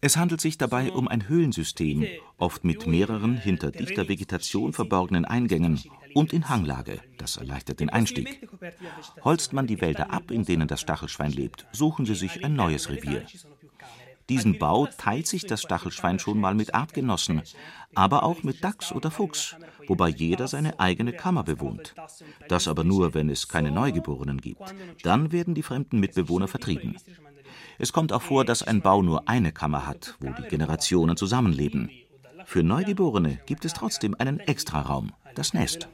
Es 0.00 0.16
handelt 0.16 0.40
sich 0.40 0.58
dabei 0.58 0.92
um 0.92 1.08
ein 1.08 1.28
Höhlensystem, 1.28 2.06
oft 2.36 2.64
mit 2.64 2.86
mehreren 2.86 3.36
hinter 3.36 3.70
dichter 3.70 4.08
Vegetation 4.08 4.72
verborgenen 4.72 5.24
Eingängen 5.24 5.80
und 6.14 6.32
in 6.32 6.48
Hanglage. 6.48 7.00
Das 7.18 7.36
erleichtert 7.36 7.80
den 7.80 7.90
Einstieg. 7.90 8.48
Holzt 9.22 9.52
man 9.52 9.66
die 9.66 9.80
Wälder 9.80 10.12
ab, 10.12 10.30
in 10.30 10.44
denen 10.44 10.68
das 10.68 10.80
Stachelschwein 10.80 11.32
lebt, 11.32 11.66
suchen 11.72 12.06
sie 12.06 12.14
sich 12.14 12.44
ein 12.44 12.54
neues 12.54 12.88
Revier. 12.88 13.26
Diesen 14.28 14.58
Bau 14.58 14.86
teilt 14.86 15.26
sich 15.26 15.44
das 15.46 15.62
Stachelschwein 15.62 16.18
schon 16.18 16.40
mal 16.40 16.54
mit 16.54 16.74
Artgenossen, 16.74 17.42
aber 17.94 18.22
auch 18.22 18.42
mit 18.42 18.64
Dachs 18.64 18.92
oder 18.92 19.10
Fuchs, 19.10 19.56
wobei 19.86 20.08
jeder 20.08 20.48
seine 20.48 20.80
eigene 20.80 21.12
Kammer 21.12 21.44
bewohnt. 21.44 21.94
Das 22.48 22.68
aber 22.68 22.84
nur, 22.84 23.14
wenn 23.14 23.28
es 23.28 23.48
keine 23.48 23.70
Neugeborenen 23.70 24.40
gibt. 24.40 24.74
Dann 25.02 25.32
werden 25.32 25.54
die 25.54 25.62
fremden 25.62 26.00
Mitbewohner 26.00 26.48
vertrieben. 26.48 26.96
Es 27.78 27.92
kommt 27.92 28.12
auch 28.12 28.22
vor, 28.22 28.44
dass 28.44 28.62
ein 28.62 28.80
Bau 28.80 29.02
nur 29.02 29.28
eine 29.28 29.52
Kammer 29.52 29.86
hat, 29.86 30.16
wo 30.20 30.30
die 30.32 30.48
Generationen 30.48 31.16
zusammenleben. 31.16 31.90
Für 32.46 32.62
Neugeborene 32.62 33.40
gibt 33.46 33.64
es 33.64 33.72
trotzdem 33.72 34.14
einen 34.18 34.40
Extraraum, 34.40 35.12
das 35.34 35.54
Nest. 35.54 35.88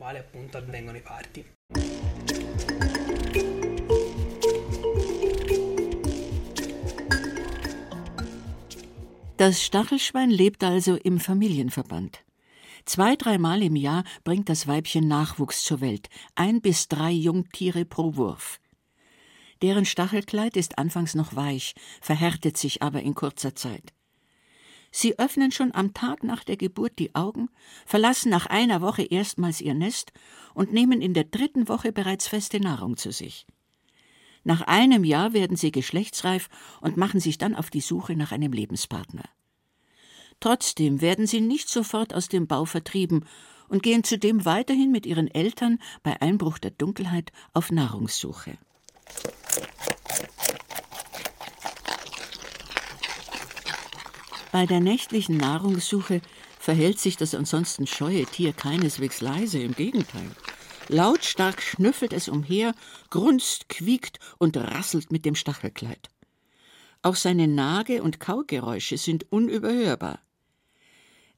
Das 9.41 9.65
Stachelschwein 9.65 10.29
lebt 10.29 10.63
also 10.63 10.97
im 10.97 11.19
Familienverband. 11.19 12.23
Zwei, 12.85 13.17
dreimal 13.17 13.63
im 13.63 13.75
Jahr 13.75 14.05
bringt 14.23 14.51
das 14.51 14.67
Weibchen 14.67 15.09
Nachwuchs 15.09 15.63
zur 15.65 15.81
Welt, 15.81 16.11
ein 16.35 16.61
bis 16.61 16.89
drei 16.89 17.11
Jungtiere 17.11 17.87
pro 17.87 18.17
Wurf. 18.17 18.61
Deren 19.63 19.87
Stachelkleid 19.87 20.59
ist 20.59 20.77
anfangs 20.77 21.15
noch 21.15 21.37
weich, 21.37 21.73
verhärtet 22.03 22.59
sich 22.59 22.83
aber 22.83 23.01
in 23.01 23.15
kurzer 23.15 23.55
Zeit. 23.55 23.95
Sie 24.91 25.19
öffnen 25.19 25.53
schon 25.53 25.75
am 25.75 25.95
Tag 25.95 26.23
nach 26.23 26.45
der 26.45 26.59
Geburt 26.59 26.99
die 26.99 27.15
Augen, 27.15 27.49
verlassen 27.87 28.29
nach 28.29 28.45
einer 28.45 28.83
Woche 28.83 29.05
erstmals 29.05 29.63
ihr 29.63 29.73
Nest 29.73 30.13
und 30.53 30.75
nehmen 30.75 31.01
in 31.01 31.15
der 31.15 31.25
dritten 31.25 31.67
Woche 31.67 31.93
bereits 31.93 32.29
feste 32.29 32.61
Nahrung 32.61 32.99
zu 32.99 33.11
sich. 33.11 33.47
Nach 34.45 34.63
einem 34.63 35.05
Jahr 35.05 35.33
werden 35.33 35.57
sie 35.57 35.71
geschlechtsreif 35.71 36.49
und 36.81 36.97
machen 36.97 37.21
sich 37.21 37.39
dann 37.39 37.55
auf 37.55 37.71
die 37.71 37.81
Suche 37.81 38.17
nach 38.17 38.33
einem 38.33 38.53
Lebenspartner. 38.53 39.25
Trotzdem 40.41 41.03
werden 41.03 41.27
sie 41.27 41.41
nicht 41.41 41.69
sofort 41.69 42.15
aus 42.15 42.29
dem 42.29 42.47
Bau 42.47 42.65
vertrieben 42.65 43.27
und 43.69 43.83
gehen 43.83 44.05
zudem 44.05 44.45
weiterhin 44.45 44.91
mit 44.91 45.07
ihren 45.07 45.29
Eltern 45.29 45.79
bei 46.03 46.21
Einbruch 46.21 46.59
der 46.59 46.71
Dunkelheit 46.71 47.31
auf 47.53 47.71
Nahrungssuche. 47.71 48.57
Bei 54.53 54.67
der 54.67 54.81
nächtlichen 54.81 55.37
Nahrungssuche 55.37 56.23
verhält 56.59 56.99
sich 56.99 57.17
das 57.17 57.35
ansonsten 57.35 57.87
scheue 57.87 58.25
Tier 58.27 58.53
keineswegs 58.53 59.21
leise, 59.21 59.61
im 59.61 59.75
Gegenteil. 59.75 60.31
Lautstark 60.91 61.63
schnüffelt 61.63 62.13
es 62.13 62.29
umher, 62.29 62.75
grunzt, 63.11 63.69
quiekt 63.69 64.19
und 64.39 64.57
rasselt 64.57 65.13
mit 65.13 65.25
dem 65.25 65.37
Stachelkleid. 65.37 66.11
Auch 67.03 67.15
seine 67.15 67.47
Nage- 67.47 68.03
und 68.03 68.19
Kaugeräusche 68.19 68.99
sind 68.99 69.31
unüberhörbar. 69.31 70.19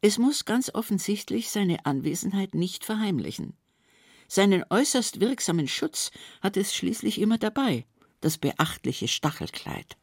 Es 0.00 0.18
muss 0.18 0.46
ganz 0.46 0.74
offensichtlich 0.74 1.50
seine 1.50 1.84
Anwesenheit 1.84 2.54
nicht 2.54 2.84
verheimlichen. 2.84 3.54
Seinen 4.26 4.64
äußerst 4.70 5.20
wirksamen 5.20 5.68
Schutz 5.68 6.10
hat 6.40 6.56
es 6.56 6.74
schließlich 6.74 7.20
immer 7.20 7.36
dabei, 7.36 7.84
das 8.22 8.38
beachtliche 8.38 9.06
Stachelkleid. 9.06 9.98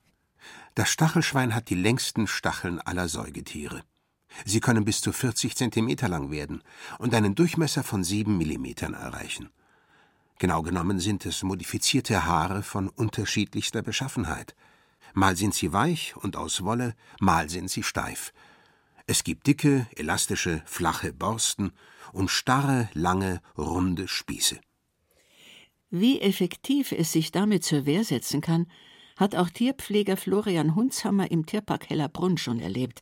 Das 0.75 0.89
Stachelschwein 0.89 1.55
hat 1.55 1.69
die 1.69 1.75
längsten 1.75 2.27
Stacheln 2.27 2.79
aller 2.79 3.09
Säugetiere. 3.09 3.83
Sie 4.45 4.59
können 4.59 4.85
bis 4.85 5.01
zu 5.01 5.11
40 5.11 5.55
Zentimeter 5.55 6.07
lang 6.07 6.31
werden 6.31 6.61
und 6.97 7.13
einen 7.13 7.35
Durchmesser 7.35 7.83
von 7.83 8.03
7 8.03 8.37
Millimetern 8.37 8.93
erreichen. 8.93 9.49
Genau 10.37 10.61
genommen 10.61 10.99
sind 10.99 11.25
es 11.25 11.43
modifizierte 11.43 12.25
Haare 12.25 12.63
von 12.63 12.87
unterschiedlichster 12.87 13.81
Beschaffenheit. 13.81 14.55
Mal 15.13 15.35
sind 15.35 15.53
sie 15.53 15.73
weich 15.73 16.15
und 16.15 16.37
aus 16.37 16.63
Wolle, 16.63 16.95
mal 17.19 17.49
sind 17.49 17.69
sie 17.69 17.83
steif. 17.83 18.31
Es 19.05 19.23
gibt 19.23 19.47
dicke, 19.47 19.87
elastische, 19.95 20.61
flache 20.65 21.11
Borsten 21.11 21.71
und 22.13 22.29
starre, 22.29 22.89
lange, 22.93 23.41
runde 23.57 24.07
Spieße. 24.07 24.59
Wie 25.89 26.21
effektiv 26.21 26.91
es 26.91 27.11
sich 27.11 27.31
damit 27.31 27.63
zur 27.63 27.85
Wehr 27.85 28.03
setzen 28.03 28.41
kann, 28.41 28.67
hat 29.17 29.35
auch 29.35 29.49
Tierpfleger 29.49 30.15
Florian 30.15 30.75
Hundshammer 30.75 31.31
im 31.31 31.45
Tierpark 31.45 31.89
Hellerbrunn 31.89 32.37
schon 32.37 32.59
erlebt, 32.59 33.01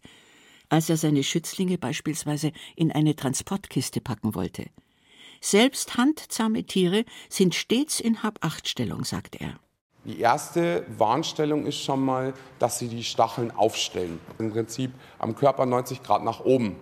als 0.70 0.90
er 0.90 0.98
seine 0.98 1.24
Schützlinge 1.24 1.78
beispielsweise 1.78 2.52
in 2.76 2.92
eine 2.92 3.16
Transportkiste 3.16 4.02
packen 4.02 4.36
wollte. 4.36 4.66
Selbst 5.42 5.98
handzahme 5.98 6.64
Tiere 6.64 7.06
sind 7.30 7.56
stets 7.56 8.00
in 8.00 8.24
Hab-Acht-Stellung, 8.24 9.04
sagt 9.04 9.40
er. 9.40 9.60
Die 10.06 10.20
erste 10.20 10.86
Warnstellung 10.98 11.66
ist 11.66 11.84
schon 11.84 12.04
mal, 12.04 12.34
dass 12.60 12.80
sie 12.80 12.88
die 12.88 13.04
Stacheln 13.04 13.52
aufstellen. 13.52 14.20
Im 14.40 14.52
Prinzip 14.52 14.92
am 15.20 15.36
Körper 15.36 15.66
90 15.66 16.02
Grad 16.02 16.24
nach 16.24 16.40
oben. 16.40 16.78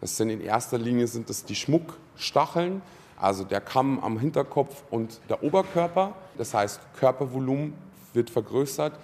Das 0.00 0.16
sind 0.16 0.30
in 0.30 0.40
erster 0.40 0.78
Linie 0.78 1.08
sind 1.08 1.28
das 1.28 1.44
die 1.44 1.56
Schmuckstacheln, 1.56 2.82
also 3.16 3.42
der 3.42 3.60
Kamm 3.60 3.98
am 3.98 4.18
Hinterkopf 4.18 4.84
und 4.90 5.20
der 5.28 5.42
Oberkörper. 5.42 6.14
Das 6.36 6.54
heißt, 6.54 6.80
Körpervolumen 6.94 7.74
wird 8.12 8.30
vergrößert. 8.30 8.96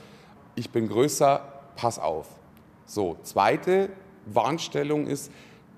Ich 0.55 0.71
bin 0.71 0.89
größer, 0.89 1.41
pass 1.75 1.99
auf. 1.99 2.29
So, 2.87 3.17
zweite 3.25 3.91
Warnstellung 4.27 5.07
ist, 5.07 5.31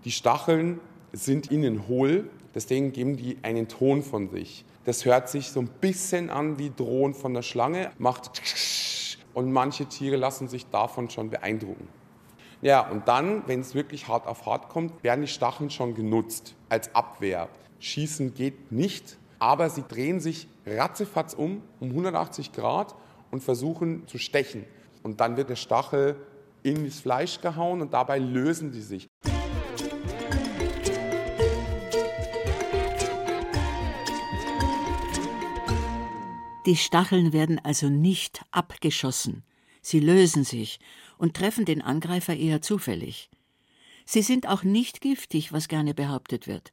die 0.05 0.11
Stacheln 0.11 0.81
sind 1.13 1.51
innen 1.51 1.89
hohl, 1.89 2.31
deswegen 2.55 2.93
geben 2.93 3.17
die 3.17 3.39
einen 3.43 3.69
Ton 3.69 4.03
von 4.03 4.29
sich. 4.29 4.65
Das 4.85 5.05
hört 5.05 5.29
sich 5.29 5.51
so 5.51 5.61
ein 5.61 5.69
bisschen 5.81 6.31
an 6.31 6.59
wie 6.59 6.71
Drohen 6.75 7.15
von 7.15 7.35
der 7.35 7.43
Schlange, 7.43 7.91
macht 7.99 8.31
und 9.35 9.53
manche 9.53 9.87
Tiere 9.87 10.17
lassen 10.17 10.49
sich 10.49 10.67
davon 10.67 11.11
schon 11.11 11.31
beeindrucken. 11.31 11.89
Ja, 12.63 12.89
und 12.89 13.07
dann, 13.07 13.43
wenn 13.47 13.61
es 13.61 13.75
wirklich 13.75 14.09
hart 14.09 14.27
auf 14.27 14.47
hart 14.47 14.71
kommt, 14.71 15.05
werden 15.05 15.21
die 15.21 15.29
Stacheln 15.29 15.71
schon 15.71 15.95
genutzt 15.95 16.55
als 16.69 16.95
Abwehr. 16.95 17.49
Schießen 17.81 18.33
geht 18.33 18.73
nicht, 18.73 19.19
aber 19.39 19.69
sie 19.69 19.85
drehen 19.87 20.21
sich 20.21 20.49
ratzefatz 20.65 21.35
um, 21.35 21.63
um 21.81 21.91
180 21.91 22.53
Grad 22.53 22.95
und 23.31 23.43
versuchen 23.43 24.07
zu 24.07 24.19
stechen. 24.19 24.65
Und 25.03 25.21
dann 25.21 25.37
wird 25.37 25.51
der 25.51 25.57
Stachel 25.57 26.17
in 26.67 26.85
das 26.85 26.99
Fleisch 26.99 27.41
gehauen 27.41 27.81
und 27.81 27.93
dabei 27.93 28.19
lösen 28.19 28.73
sie 28.73 28.83
sich. 28.83 29.09
Die 36.67 36.75
Stacheln 36.75 37.33
werden 37.33 37.61
also 37.63 37.89
nicht 37.89 38.45
abgeschossen. 38.51 39.45
Sie 39.81 40.01
lösen 40.01 40.43
sich 40.43 40.81
und 41.17 41.35
treffen 41.35 41.65
den 41.65 41.81
Angreifer 41.81 42.35
eher 42.35 42.61
zufällig. 42.61 43.31
Sie 44.05 44.23
sind 44.23 44.49
auch 44.49 44.65
nicht 44.65 45.01
giftig, 45.01 45.53
was 45.53 45.69
gerne 45.69 45.95
behauptet 45.95 46.49
wird. 46.49 46.73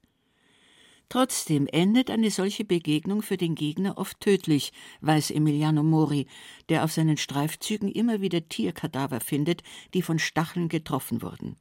Trotzdem 1.13 1.67
endet 1.67 2.09
eine 2.09 2.31
solche 2.31 2.65
Begegnung 2.65 3.21
für 3.21 3.37
den 3.37 3.53
Gegner 3.53 3.99
oft 3.99 4.19
tödlich, 4.19 4.73
weiß 5.01 5.29
Emiliano 5.29 5.83
Mori, 5.83 6.25
der 6.69 6.83
auf 6.83 6.91
seinen 6.91 7.17
Streifzügen 7.17 7.87
immer 7.87 8.21
wieder 8.21 8.49
Tierkadaver 8.49 9.19
findet, 9.19 9.61
die 9.93 10.01
von 10.01 10.17
Stacheln 10.17 10.69
getroffen 10.69 11.21
wurden. 11.21 11.55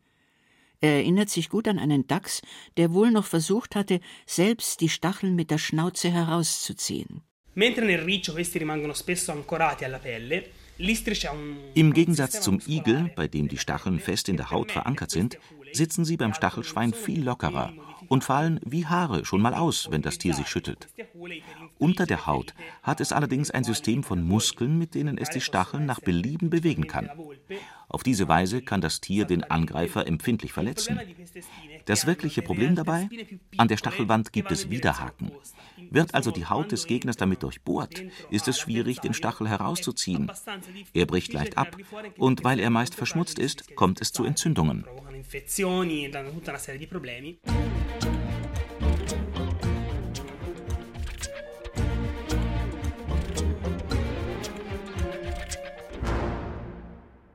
Er 0.81 0.93
erinnert 0.93 1.29
sich 1.29 1.51
gut 1.51 1.69
an 1.69 1.79
einen 1.79 2.07
Dachs, 2.07 2.41
der 2.79 2.95
wohl 2.95 3.11
noch 3.11 3.27
versucht 3.27 3.77
hatte, 3.77 4.01
selbst 4.25 4.81
die 4.81 4.89
Stacheln 4.89 5.35
mit 5.35 5.51
der 5.51 5.59
Schnauze 5.59 6.11
herauszuziehen. 6.11 7.21
Im 11.75 11.93
Gegensatz 11.93 12.41
zum 12.41 12.59
Igel, 12.67 13.13
bei 13.15 13.29
dem 13.29 13.49
die 13.49 13.59
Stacheln 13.59 14.01
fest 14.01 14.31
in 14.31 14.39
der 14.39 14.51
Haut 14.51 14.73
verankert 14.73 15.11
sind, 15.11 15.39
sitzen 15.73 16.05
sie 16.05 16.17
beim 16.17 16.35
Stachelschwein 16.35 16.93
viel 16.93 17.25
lockerer 17.25 17.73
und 18.09 18.25
fallen 18.25 18.61
wie 18.65 18.87
Haare 18.87 19.25
schon 19.25 19.41
mal 19.41 19.55
aus, 19.55 19.91
wenn 19.91 20.03
das 20.03 20.19
Tier 20.19 20.35
sich 20.35 20.49
schüttelt. 20.49 20.89
Unter 21.79 22.07
der 22.07 22.27
Haut 22.27 22.55
hat 22.83 23.01
es 23.01 23.13
allerdings 23.13 23.51
ein 23.51 23.65
System 23.65 24.03
von 24.03 24.23
Muskeln, 24.23 24.79
mit 24.79 24.95
denen 24.95 25.19
es 25.19 25.31
die 25.31 25.41
Stacheln 25.41 25.87
nach 25.87 26.01
Belieben 26.01 26.51
bewegen 26.51 26.87
kann. 26.87 27.11
Auf 27.89 28.03
diese 28.03 28.29
Weise 28.29 28.63
kann 28.63 28.81
das 28.81 29.01
Tier 29.01 29.25
den 29.25 29.45
Angreifer 29.45 30.07
empfindlich 30.07 30.53
verletzen. 30.53 31.01
Das 31.85 32.07
wirkliche 32.07 32.43
Problem 32.43 32.75
dabei? 32.75 33.09
An 33.57 33.69
der 33.69 33.77
Stachelwand 33.77 34.33
gibt 34.33 34.51
es 34.51 34.71
Widerhaken. 34.71 35.33
Wird 35.91 36.15
also 36.15 36.31
die 36.31 36.47
Haut 36.47 36.73
des 36.73 36.87
Gegners 36.87 37.17
damit 37.17 37.43
durchbohrt, 37.43 38.03
ist 38.31 38.49
es 38.49 38.59
schwierig, 38.59 39.01
den 39.01 39.15
Stachel 39.15 39.49
herauszuziehen. 39.49 40.31
Er 40.95 41.07
bricht 41.07 41.33
leicht 41.33 41.59
ab 41.59 41.77
und 42.19 42.45
weil 42.45 42.61
er 42.61 42.71
meist 42.71 42.95
verschmutzt 42.95 43.39
ist, 43.39 43.75
kommt 43.75 44.01
es 44.01 44.13
zu 44.13 44.25
Entzündungen. 44.25 44.85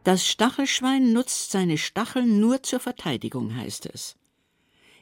Das 0.04 0.26
Stachelschwein 0.26 1.12
nutzt 1.12 1.52
seine 1.52 1.78
Stacheln 1.78 2.40
nur 2.40 2.64
zur 2.64 2.80
Verteidigung, 2.80 3.56
heißt 3.56 3.88
es. 3.88 4.16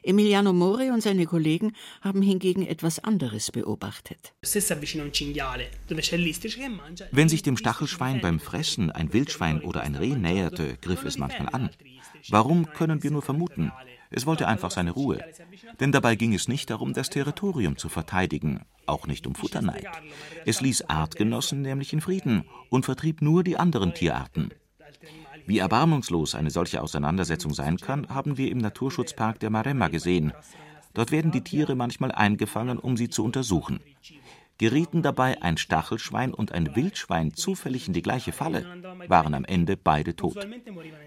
Emiliano 0.02 0.52
Mori 0.52 0.90
und 0.90 1.02
seine 1.02 1.26
Kollegen 1.26 1.74
haben 2.00 2.22
hingegen 2.22 2.66
etwas 2.66 2.98
anderes 3.04 3.52
beobachtet. 3.52 4.34
Wenn 7.12 7.28
sich 7.28 7.42
dem 7.42 7.56
Stachelschwein 7.56 8.20
beim 8.20 8.40
Fressen 8.40 8.90
ein 8.90 9.12
Wildschwein 9.12 9.60
oder 9.60 9.82
ein 9.82 9.94
Reh 9.96 10.14
näherte, 10.14 10.76
griff 10.80 11.04
es 11.04 11.18
manchmal 11.18 11.48
an. 11.52 11.70
Warum 12.28 12.66
können 12.66 13.02
wir 13.02 13.10
nur 13.10 13.22
vermuten? 13.22 13.72
Es 14.10 14.26
wollte 14.26 14.46
einfach 14.48 14.70
seine 14.70 14.92
Ruhe. 14.92 15.20
Denn 15.80 15.92
dabei 15.92 16.14
ging 16.14 16.32
es 16.34 16.48
nicht 16.48 16.70
darum, 16.70 16.92
das 16.92 17.10
Territorium 17.10 17.76
zu 17.76 17.88
verteidigen, 17.88 18.64
auch 18.86 19.06
nicht 19.06 19.26
um 19.26 19.34
Futterneid. 19.34 19.86
Es 20.44 20.60
ließ 20.60 20.88
Artgenossen 20.88 21.62
nämlich 21.62 21.92
in 21.92 22.00
Frieden 22.00 22.44
und 22.70 22.84
vertrieb 22.84 23.22
nur 23.22 23.42
die 23.42 23.56
anderen 23.56 23.94
Tierarten. 23.94 24.50
Wie 25.46 25.58
erbarmungslos 25.58 26.34
eine 26.34 26.50
solche 26.50 26.82
Auseinandersetzung 26.82 27.54
sein 27.54 27.76
kann, 27.76 28.08
haben 28.08 28.36
wir 28.36 28.50
im 28.50 28.58
Naturschutzpark 28.58 29.38
der 29.38 29.50
Maremma 29.50 29.88
gesehen. 29.88 30.32
Dort 30.94 31.12
werden 31.12 31.30
die 31.30 31.42
Tiere 31.42 31.74
manchmal 31.74 32.10
eingefangen, 32.10 32.78
um 32.78 32.96
sie 32.96 33.08
zu 33.08 33.22
untersuchen. 33.22 33.80
Gerieten 34.58 35.02
dabei 35.02 35.42
ein 35.42 35.58
Stachelschwein 35.58 36.32
und 36.32 36.52
ein 36.52 36.74
Wildschwein 36.74 37.34
zufällig 37.34 37.88
in 37.88 37.92
die 37.92 38.00
gleiche 38.00 38.32
Falle, 38.32 38.64
waren 39.06 39.34
am 39.34 39.44
Ende 39.44 39.76
beide 39.76 40.16
tot. 40.16 40.38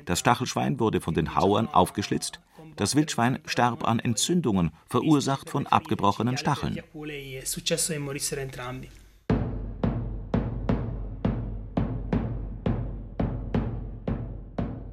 Das 0.06 0.20
Stachelschwein 0.20 0.80
wurde 0.80 1.02
von 1.02 1.16
den 1.16 1.36
Hauern 1.36 1.68
aufgeschlitzt, 1.68 2.42
das 2.76 2.96
Wildschwein 2.96 3.40
starb 3.46 3.88
an 3.88 4.00
Entzündungen, 4.00 4.72
verursacht 4.88 5.50
von 5.50 5.66
abgebrochenen 5.66 6.38
Stacheln. 6.38 6.78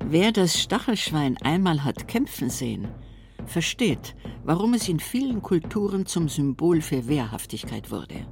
Wer 0.09 0.33
das 0.33 0.59
Stachelschwein 0.59 1.37
einmal 1.43 1.85
hat 1.85 2.09
kämpfen 2.09 2.49
sehen, 2.49 2.89
versteht, 3.45 4.15
warum 4.45 4.73
es 4.73 4.89
in 4.89 5.01
vielen 5.01 5.43
Kulturen 5.43 6.07
zum 6.07 6.29
Symbol 6.29 6.81
für 6.81 7.07
Wehrhaftigkeit 7.07 7.91
wurde. 7.91 8.27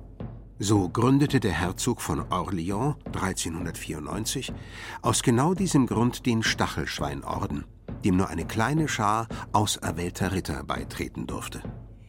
So 0.66 0.88
gründete 0.88 1.40
der 1.40 1.52
Herzog 1.52 2.00
von 2.00 2.22
Orléans 2.30 2.94
1394 3.12 4.50
aus 5.02 5.22
genau 5.22 5.52
diesem 5.52 5.86
Grund 5.86 6.24
den 6.24 6.42
Stachelschweinorden, 6.42 7.66
dem 8.02 8.16
nur 8.16 8.30
eine 8.30 8.46
kleine 8.46 8.88
Schar 8.88 9.28
auserwählter 9.52 10.32
Ritter 10.32 10.64
beitreten 10.64 11.26
durfte. 11.26 11.60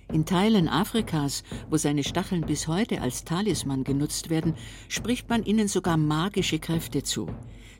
In 0.07 0.25
Teilen 0.25 0.69
Afrikas, 0.69 1.43
wo 1.69 1.75
seine 1.75 2.05
Stacheln 2.05 2.45
bis 2.45 2.69
heute 2.69 3.01
als 3.01 3.25
Talisman 3.25 3.83
genutzt 3.83 4.29
werden, 4.29 4.53
spricht 4.87 5.29
man 5.29 5.43
ihnen 5.43 5.67
sogar 5.67 5.97
magische 5.97 6.59
Kräfte 6.59 7.03
zu. 7.03 7.27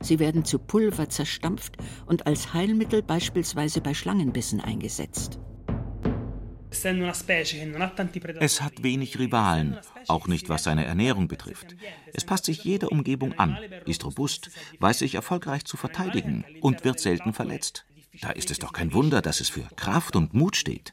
Sie 0.02 0.18
werden 0.18 0.44
zu 0.44 0.58
Pulver 0.58 1.08
zerstampft 1.08 1.78
und 2.04 2.26
als 2.26 2.52
Heilmittel 2.52 3.02
beispielsweise 3.02 3.80
bei 3.80 3.94
Schlangenbissen 3.94 4.60
eingesetzt. 4.60 5.38
Es 8.40 8.62
hat 8.62 8.82
wenig 8.82 9.18
Rivalen, 9.18 9.78
auch 10.08 10.26
nicht 10.26 10.48
was 10.48 10.64
seine 10.64 10.84
Ernährung 10.84 11.28
betrifft. 11.28 11.76
Es 12.12 12.24
passt 12.24 12.44
sich 12.46 12.64
jeder 12.64 12.92
Umgebung 12.92 13.38
an, 13.38 13.58
ist 13.86 14.04
robust, 14.04 14.50
weiß 14.80 14.98
sich 15.00 15.14
erfolgreich 15.14 15.64
zu 15.64 15.76
verteidigen 15.76 16.44
und 16.60 16.84
wird 16.84 17.00
selten 17.00 17.32
verletzt. 17.32 17.86
Da 18.22 18.30
ist 18.30 18.50
es 18.50 18.58
doch 18.58 18.72
kein 18.72 18.92
Wunder, 18.94 19.20
dass 19.20 19.40
es 19.40 19.48
für 19.48 19.66
Kraft 19.76 20.16
und 20.16 20.32
Mut 20.32 20.56
steht. 20.56 20.92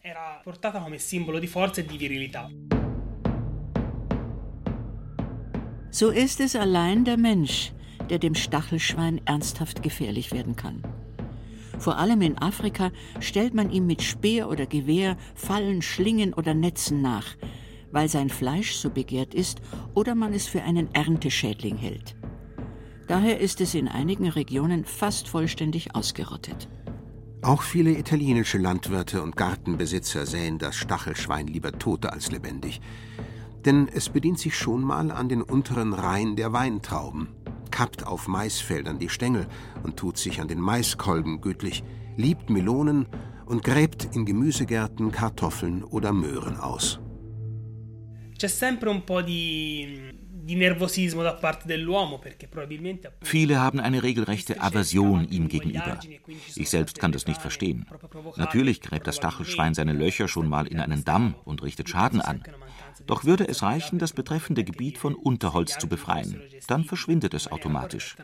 So 5.91 6.09
ist 6.09 6.39
es 6.39 6.55
allein 6.55 7.05
der 7.05 7.17
Mensch, 7.17 7.71
der 8.09 8.19
dem 8.19 8.35
Stachelschwein 8.35 9.21
ernsthaft 9.25 9.83
gefährlich 9.83 10.31
werden 10.31 10.55
kann. 10.55 10.83
Vor 11.83 11.97
allem 11.97 12.21
in 12.21 12.37
Afrika 12.37 12.91
stellt 13.19 13.53
man 13.53 13.69
ihm 13.69 13.85
mit 13.85 14.01
Speer 14.01 14.47
oder 14.47 14.65
Gewehr 14.65 15.17
Fallen, 15.35 15.81
Schlingen 15.81 16.33
oder 16.33 16.53
Netzen 16.53 17.01
nach, 17.01 17.25
weil 17.91 18.07
sein 18.07 18.29
Fleisch 18.29 18.75
so 18.75 18.89
begehrt 18.89 19.33
ist 19.33 19.59
oder 19.93 20.15
man 20.15 20.31
es 20.31 20.47
für 20.47 20.63
einen 20.63 20.87
Ernteschädling 20.95 21.75
hält. 21.75 22.15
Daher 23.09 23.41
ist 23.41 23.59
es 23.59 23.75
in 23.75 23.89
einigen 23.89 24.29
Regionen 24.29 24.85
fast 24.85 25.27
vollständig 25.27 25.93
ausgerottet. 25.93 26.69
Auch 27.41 27.63
viele 27.63 27.91
italienische 27.91 28.59
Landwirte 28.59 29.21
und 29.21 29.35
Gartenbesitzer 29.35 30.25
säen 30.25 30.59
das 30.59 30.77
Stachelschwein 30.77 31.47
lieber 31.47 31.73
tot 31.73 32.05
als 32.05 32.31
lebendig. 32.31 32.79
Denn 33.65 33.89
es 33.93 34.07
bedient 34.07 34.39
sich 34.39 34.55
schon 34.55 34.83
mal 34.83 35.11
an 35.11 35.27
den 35.27 35.41
unteren 35.41 35.91
Reihen 35.91 36.37
der 36.37 36.53
Weintrauben, 36.53 37.27
kappt 37.73 38.05
auf 38.05 38.27
Maisfeldern 38.27 38.99
die 38.99 39.09
Stängel 39.09 39.47
und 39.81 39.97
tut 39.97 40.19
sich 40.19 40.39
an 40.39 40.47
den 40.47 40.59
Maiskolben 40.59 41.41
gütlich, 41.41 41.83
liebt 42.15 42.51
Melonen 42.51 43.07
und 43.47 43.63
gräbt 43.63 44.15
in 44.15 44.25
Gemüsegärten 44.25 45.11
Kartoffeln 45.11 45.83
oder 45.83 46.13
Möhren 46.13 46.57
aus. 46.57 46.99
Viele 53.23 53.59
haben 53.59 53.79
eine 53.79 54.03
regelrechte 54.03 54.61
Aversion 54.61 55.27
ihm 55.29 55.47
gegenüber. 55.47 55.99
Ich 56.55 56.69
selbst 56.69 56.99
kann 56.99 57.11
das 57.11 57.25
nicht 57.25 57.41
verstehen. 57.41 57.87
Natürlich 58.35 58.81
gräbt 58.81 59.07
das 59.07 59.15
Stachelschwein 59.15 59.73
seine 59.73 59.93
Löcher 59.93 60.27
schon 60.27 60.47
mal 60.47 60.67
in 60.67 60.79
einen 60.79 61.03
Damm 61.05 61.33
und 61.43 61.63
richtet 61.63 61.89
Schaden 61.89 62.21
an. 62.21 62.43
Doch 63.05 63.25
würde 63.25 63.47
es 63.47 63.63
reichen, 63.63 63.99
das 63.99 64.13
betreffende 64.13 64.63
Gebiet 64.63 64.97
von 64.97 65.15
Unterholz 65.15 65.77
zu 65.77 65.87
befreien. 65.87 66.41
Dann 66.67 66.85
verschwindet 66.85 67.33
es 67.33 67.51
automatisch. 67.51 68.15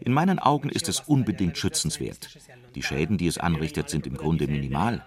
In 0.00 0.12
meinen 0.12 0.38
Augen 0.38 0.68
ist 0.68 0.88
es 0.88 1.00
unbedingt 1.00 1.56
schützenswert. 1.56 2.38
Die 2.74 2.82
Schäden, 2.82 3.18
die 3.18 3.26
es 3.26 3.38
anrichtet, 3.38 3.90
sind 3.90 4.06
im 4.06 4.16
Grunde 4.16 4.46
minimal. 4.46 5.06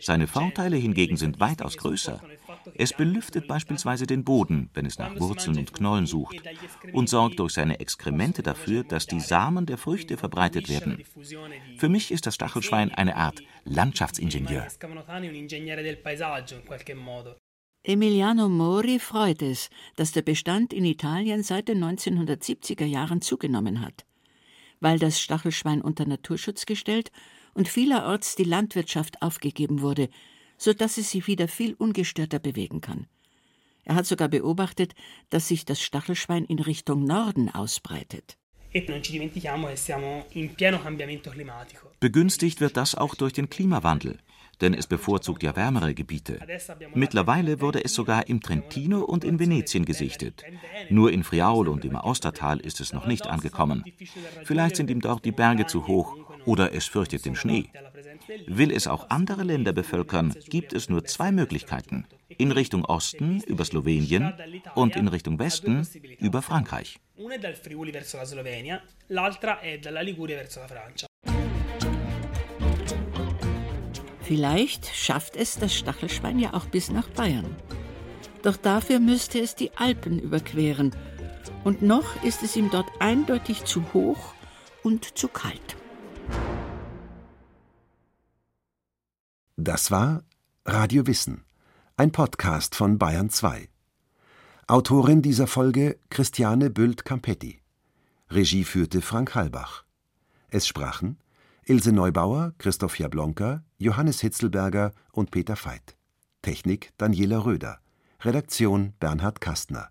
Seine 0.00 0.26
Vorteile 0.26 0.76
hingegen 0.76 1.16
sind 1.16 1.40
weitaus 1.40 1.76
größer. 1.76 2.20
Es 2.74 2.92
belüftet 2.92 3.46
beispielsweise 3.46 4.06
den 4.06 4.24
Boden, 4.24 4.70
wenn 4.74 4.86
es 4.86 4.98
nach 4.98 5.18
Wurzeln 5.18 5.58
und 5.58 5.72
Knollen 5.72 6.06
sucht, 6.06 6.36
und 6.92 7.08
sorgt 7.08 7.38
durch 7.38 7.52
seine 7.52 7.80
Exkremente 7.80 8.42
dafür, 8.42 8.84
dass 8.84 9.06
die 9.06 9.20
Samen 9.20 9.66
der 9.66 9.78
Früchte 9.78 10.16
verbreitet 10.16 10.68
werden. 10.68 11.02
Für 11.78 11.88
mich 11.88 12.10
ist 12.10 12.26
das 12.26 12.34
Stachelschwein 12.34 12.90
eine 12.92 13.16
Art 13.16 13.40
Landschaftsingenieur. 13.64 14.66
Emiliano 17.86 18.48
Mori 18.48 18.98
freut 18.98 19.42
es, 19.42 19.68
dass 19.94 20.12
der 20.12 20.22
Bestand 20.22 20.72
in 20.72 20.86
Italien 20.86 21.42
seit 21.42 21.68
den 21.68 21.84
1970er 21.84 22.86
Jahren 22.86 23.20
zugenommen 23.20 23.82
hat. 23.82 24.06
Weil 24.80 24.98
das 24.98 25.20
Stachelschwein 25.20 25.82
unter 25.82 26.06
Naturschutz 26.06 26.64
gestellt 26.64 27.12
und 27.52 27.68
vielerorts 27.68 28.36
die 28.36 28.44
Landwirtschaft 28.44 29.20
aufgegeben 29.20 29.82
wurde, 29.82 30.08
so 30.56 30.72
dass 30.72 30.96
es 30.96 31.10
sich 31.10 31.26
wieder 31.26 31.46
viel 31.46 31.74
ungestörter 31.74 32.38
bewegen 32.38 32.80
kann. 32.80 33.06
Er 33.84 33.96
hat 33.96 34.06
sogar 34.06 34.28
beobachtet, 34.28 34.94
dass 35.28 35.48
sich 35.48 35.66
das 35.66 35.82
Stachelschwein 35.82 36.46
in 36.46 36.60
Richtung 36.60 37.04
Norden 37.04 37.50
ausbreitet. 37.50 38.38
Begünstigt 42.00 42.60
wird 42.60 42.76
das 42.78 42.94
auch 42.94 43.14
durch 43.14 43.32
den 43.34 43.50
Klimawandel, 43.50 44.18
denn 44.60 44.74
es 44.74 44.86
bevorzugt 44.86 45.42
ja 45.42 45.56
wärmere 45.56 45.94
Gebiete. 45.94 46.38
Mittlerweile 46.94 47.60
wurde 47.60 47.84
es 47.84 47.94
sogar 47.94 48.28
im 48.28 48.40
Trentino 48.40 49.00
und 49.00 49.24
in 49.24 49.38
Venetien 49.38 49.84
gesichtet. 49.84 50.44
Nur 50.90 51.12
in 51.12 51.24
Friaul 51.24 51.68
und 51.68 51.84
im 51.84 51.96
Austertal 51.96 52.60
ist 52.60 52.80
es 52.80 52.92
noch 52.92 53.06
nicht 53.06 53.26
angekommen. 53.26 53.84
Vielleicht 54.44 54.76
sind 54.76 54.90
ihm 54.90 55.00
dort 55.00 55.24
die 55.24 55.32
Berge 55.32 55.66
zu 55.66 55.86
hoch 55.86 56.16
oder 56.44 56.74
es 56.74 56.86
fürchtet 56.86 57.24
den 57.24 57.36
Schnee. 57.36 57.70
Will 58.46 58.70
es 58.70 58.86
auch 58.86 59.10
andere 59.10 59.42
Länder 59.42 59.72
bevölkern, 59.72 60.34
gibt 60.48 60.72
es 60.72 60.88
nur 60.88 61.04
zwei 61.04 61.32
Möglichkeiten. 61.32 62.06
In 62.28 62.50
Richtung 62.52 62.84
Osten 62.84 63.42
über 63.46 63.64
Slowenien 63.64 64.34
und 64.74 64.96
in 64.96 65.08
Richtung 65.08 65.38
Westen 65.38 65.86
über 66.18 66.42
Frankreich. 66.42 66.98
Vielleicht 74.24 74.86
schafft 74.86 75.36
es 75.36 75.58
das 75.58 75.74
Stachelschwein 75.74 76.38
ja 76.38 76.54
auch 76.54 76.64
bis 76.64 76.90
nach 76.90 77.08
Bayern. 77.10 77.54
Doch 78.42 78.56
dafür 78.56 78.98
müsste 78.98 79.38
es 79.38 79.54
die 79.54 79.76
Alpen 79.76 80.18
überqueren. 80.18 80.96
Und 81.62 81.82
noch 81.82 82.22
ist 82.22 82.42
es 82.42 82.56
ihm 82.56 82.70
dort 82.70 82.88
eindeutig 83.00 83.64
zu 83.64 83.92
hoch 83.92 84.32
und 84.82 85.18
zu 85.18 85.28
kalt. 85.28 85.76
Das 89.56 89.90
war 89.90 90.22
Radio 90.64 91.06
Wissen, 91.06 91.44
ein 91.98 92.10
Podcast 92.10 92.74
von 92.74 92.96
Bayern 92.98 93.28
2. 93.28 93.68
Autorin 94.66 95.20
dieser 95.20 95.46
Folge 95.46 95.98
Christiane 96.08 96.70
Bült-Campetti. 96.70 97.60
Regie 98.30 98.64
führte 98.64 99.02
Frank 99.02 99.34
Halbach. 99.34 99.84
Es 100.48 100.66
sprachen 100.66 101.18
Ilse 101.66 101.92
Neubauer, 101.92 102.52
Christoph 102.58 102.98
Jablonka, 102.98 103.62
Johannes 103.78 104.20
Hitzelberger 104.20 104.92
und 105.12 105.30
Peter 105.30 105.56
Veit. 105.56 105.96
Technik 106.42 106.92
Daniela 106.98 107.38
Röder. 107.44 107.78
Redaktion 108.20 108.92
Bernhard 109.00 109.40
Kastner. 109.40 109.88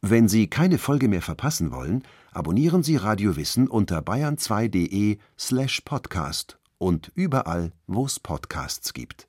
Wenn 0.00 0.26
Sie 0.28 0.48
keine 0.48 0.78
Folge 0.78 1.08
mehr 1.08 1.20
verpassen 1.20 1.70
wollen, 1.70 2.02
abonnieren 2.32 2.82
Sie 2.82 2.96
Radio 2.96 3.36
Wissen 3.36 3.68
unter 3.68 3.98
bayern2.de 3.98 5.18
slash 5.38 5.82
podcast 5.82 6.58
und 6.78 7.12
überall, 7.14 7.72
wo 7.86 8.06
es 8.06 8.18
Podcasts 8.18 8.94
gibt. 8.94 9.27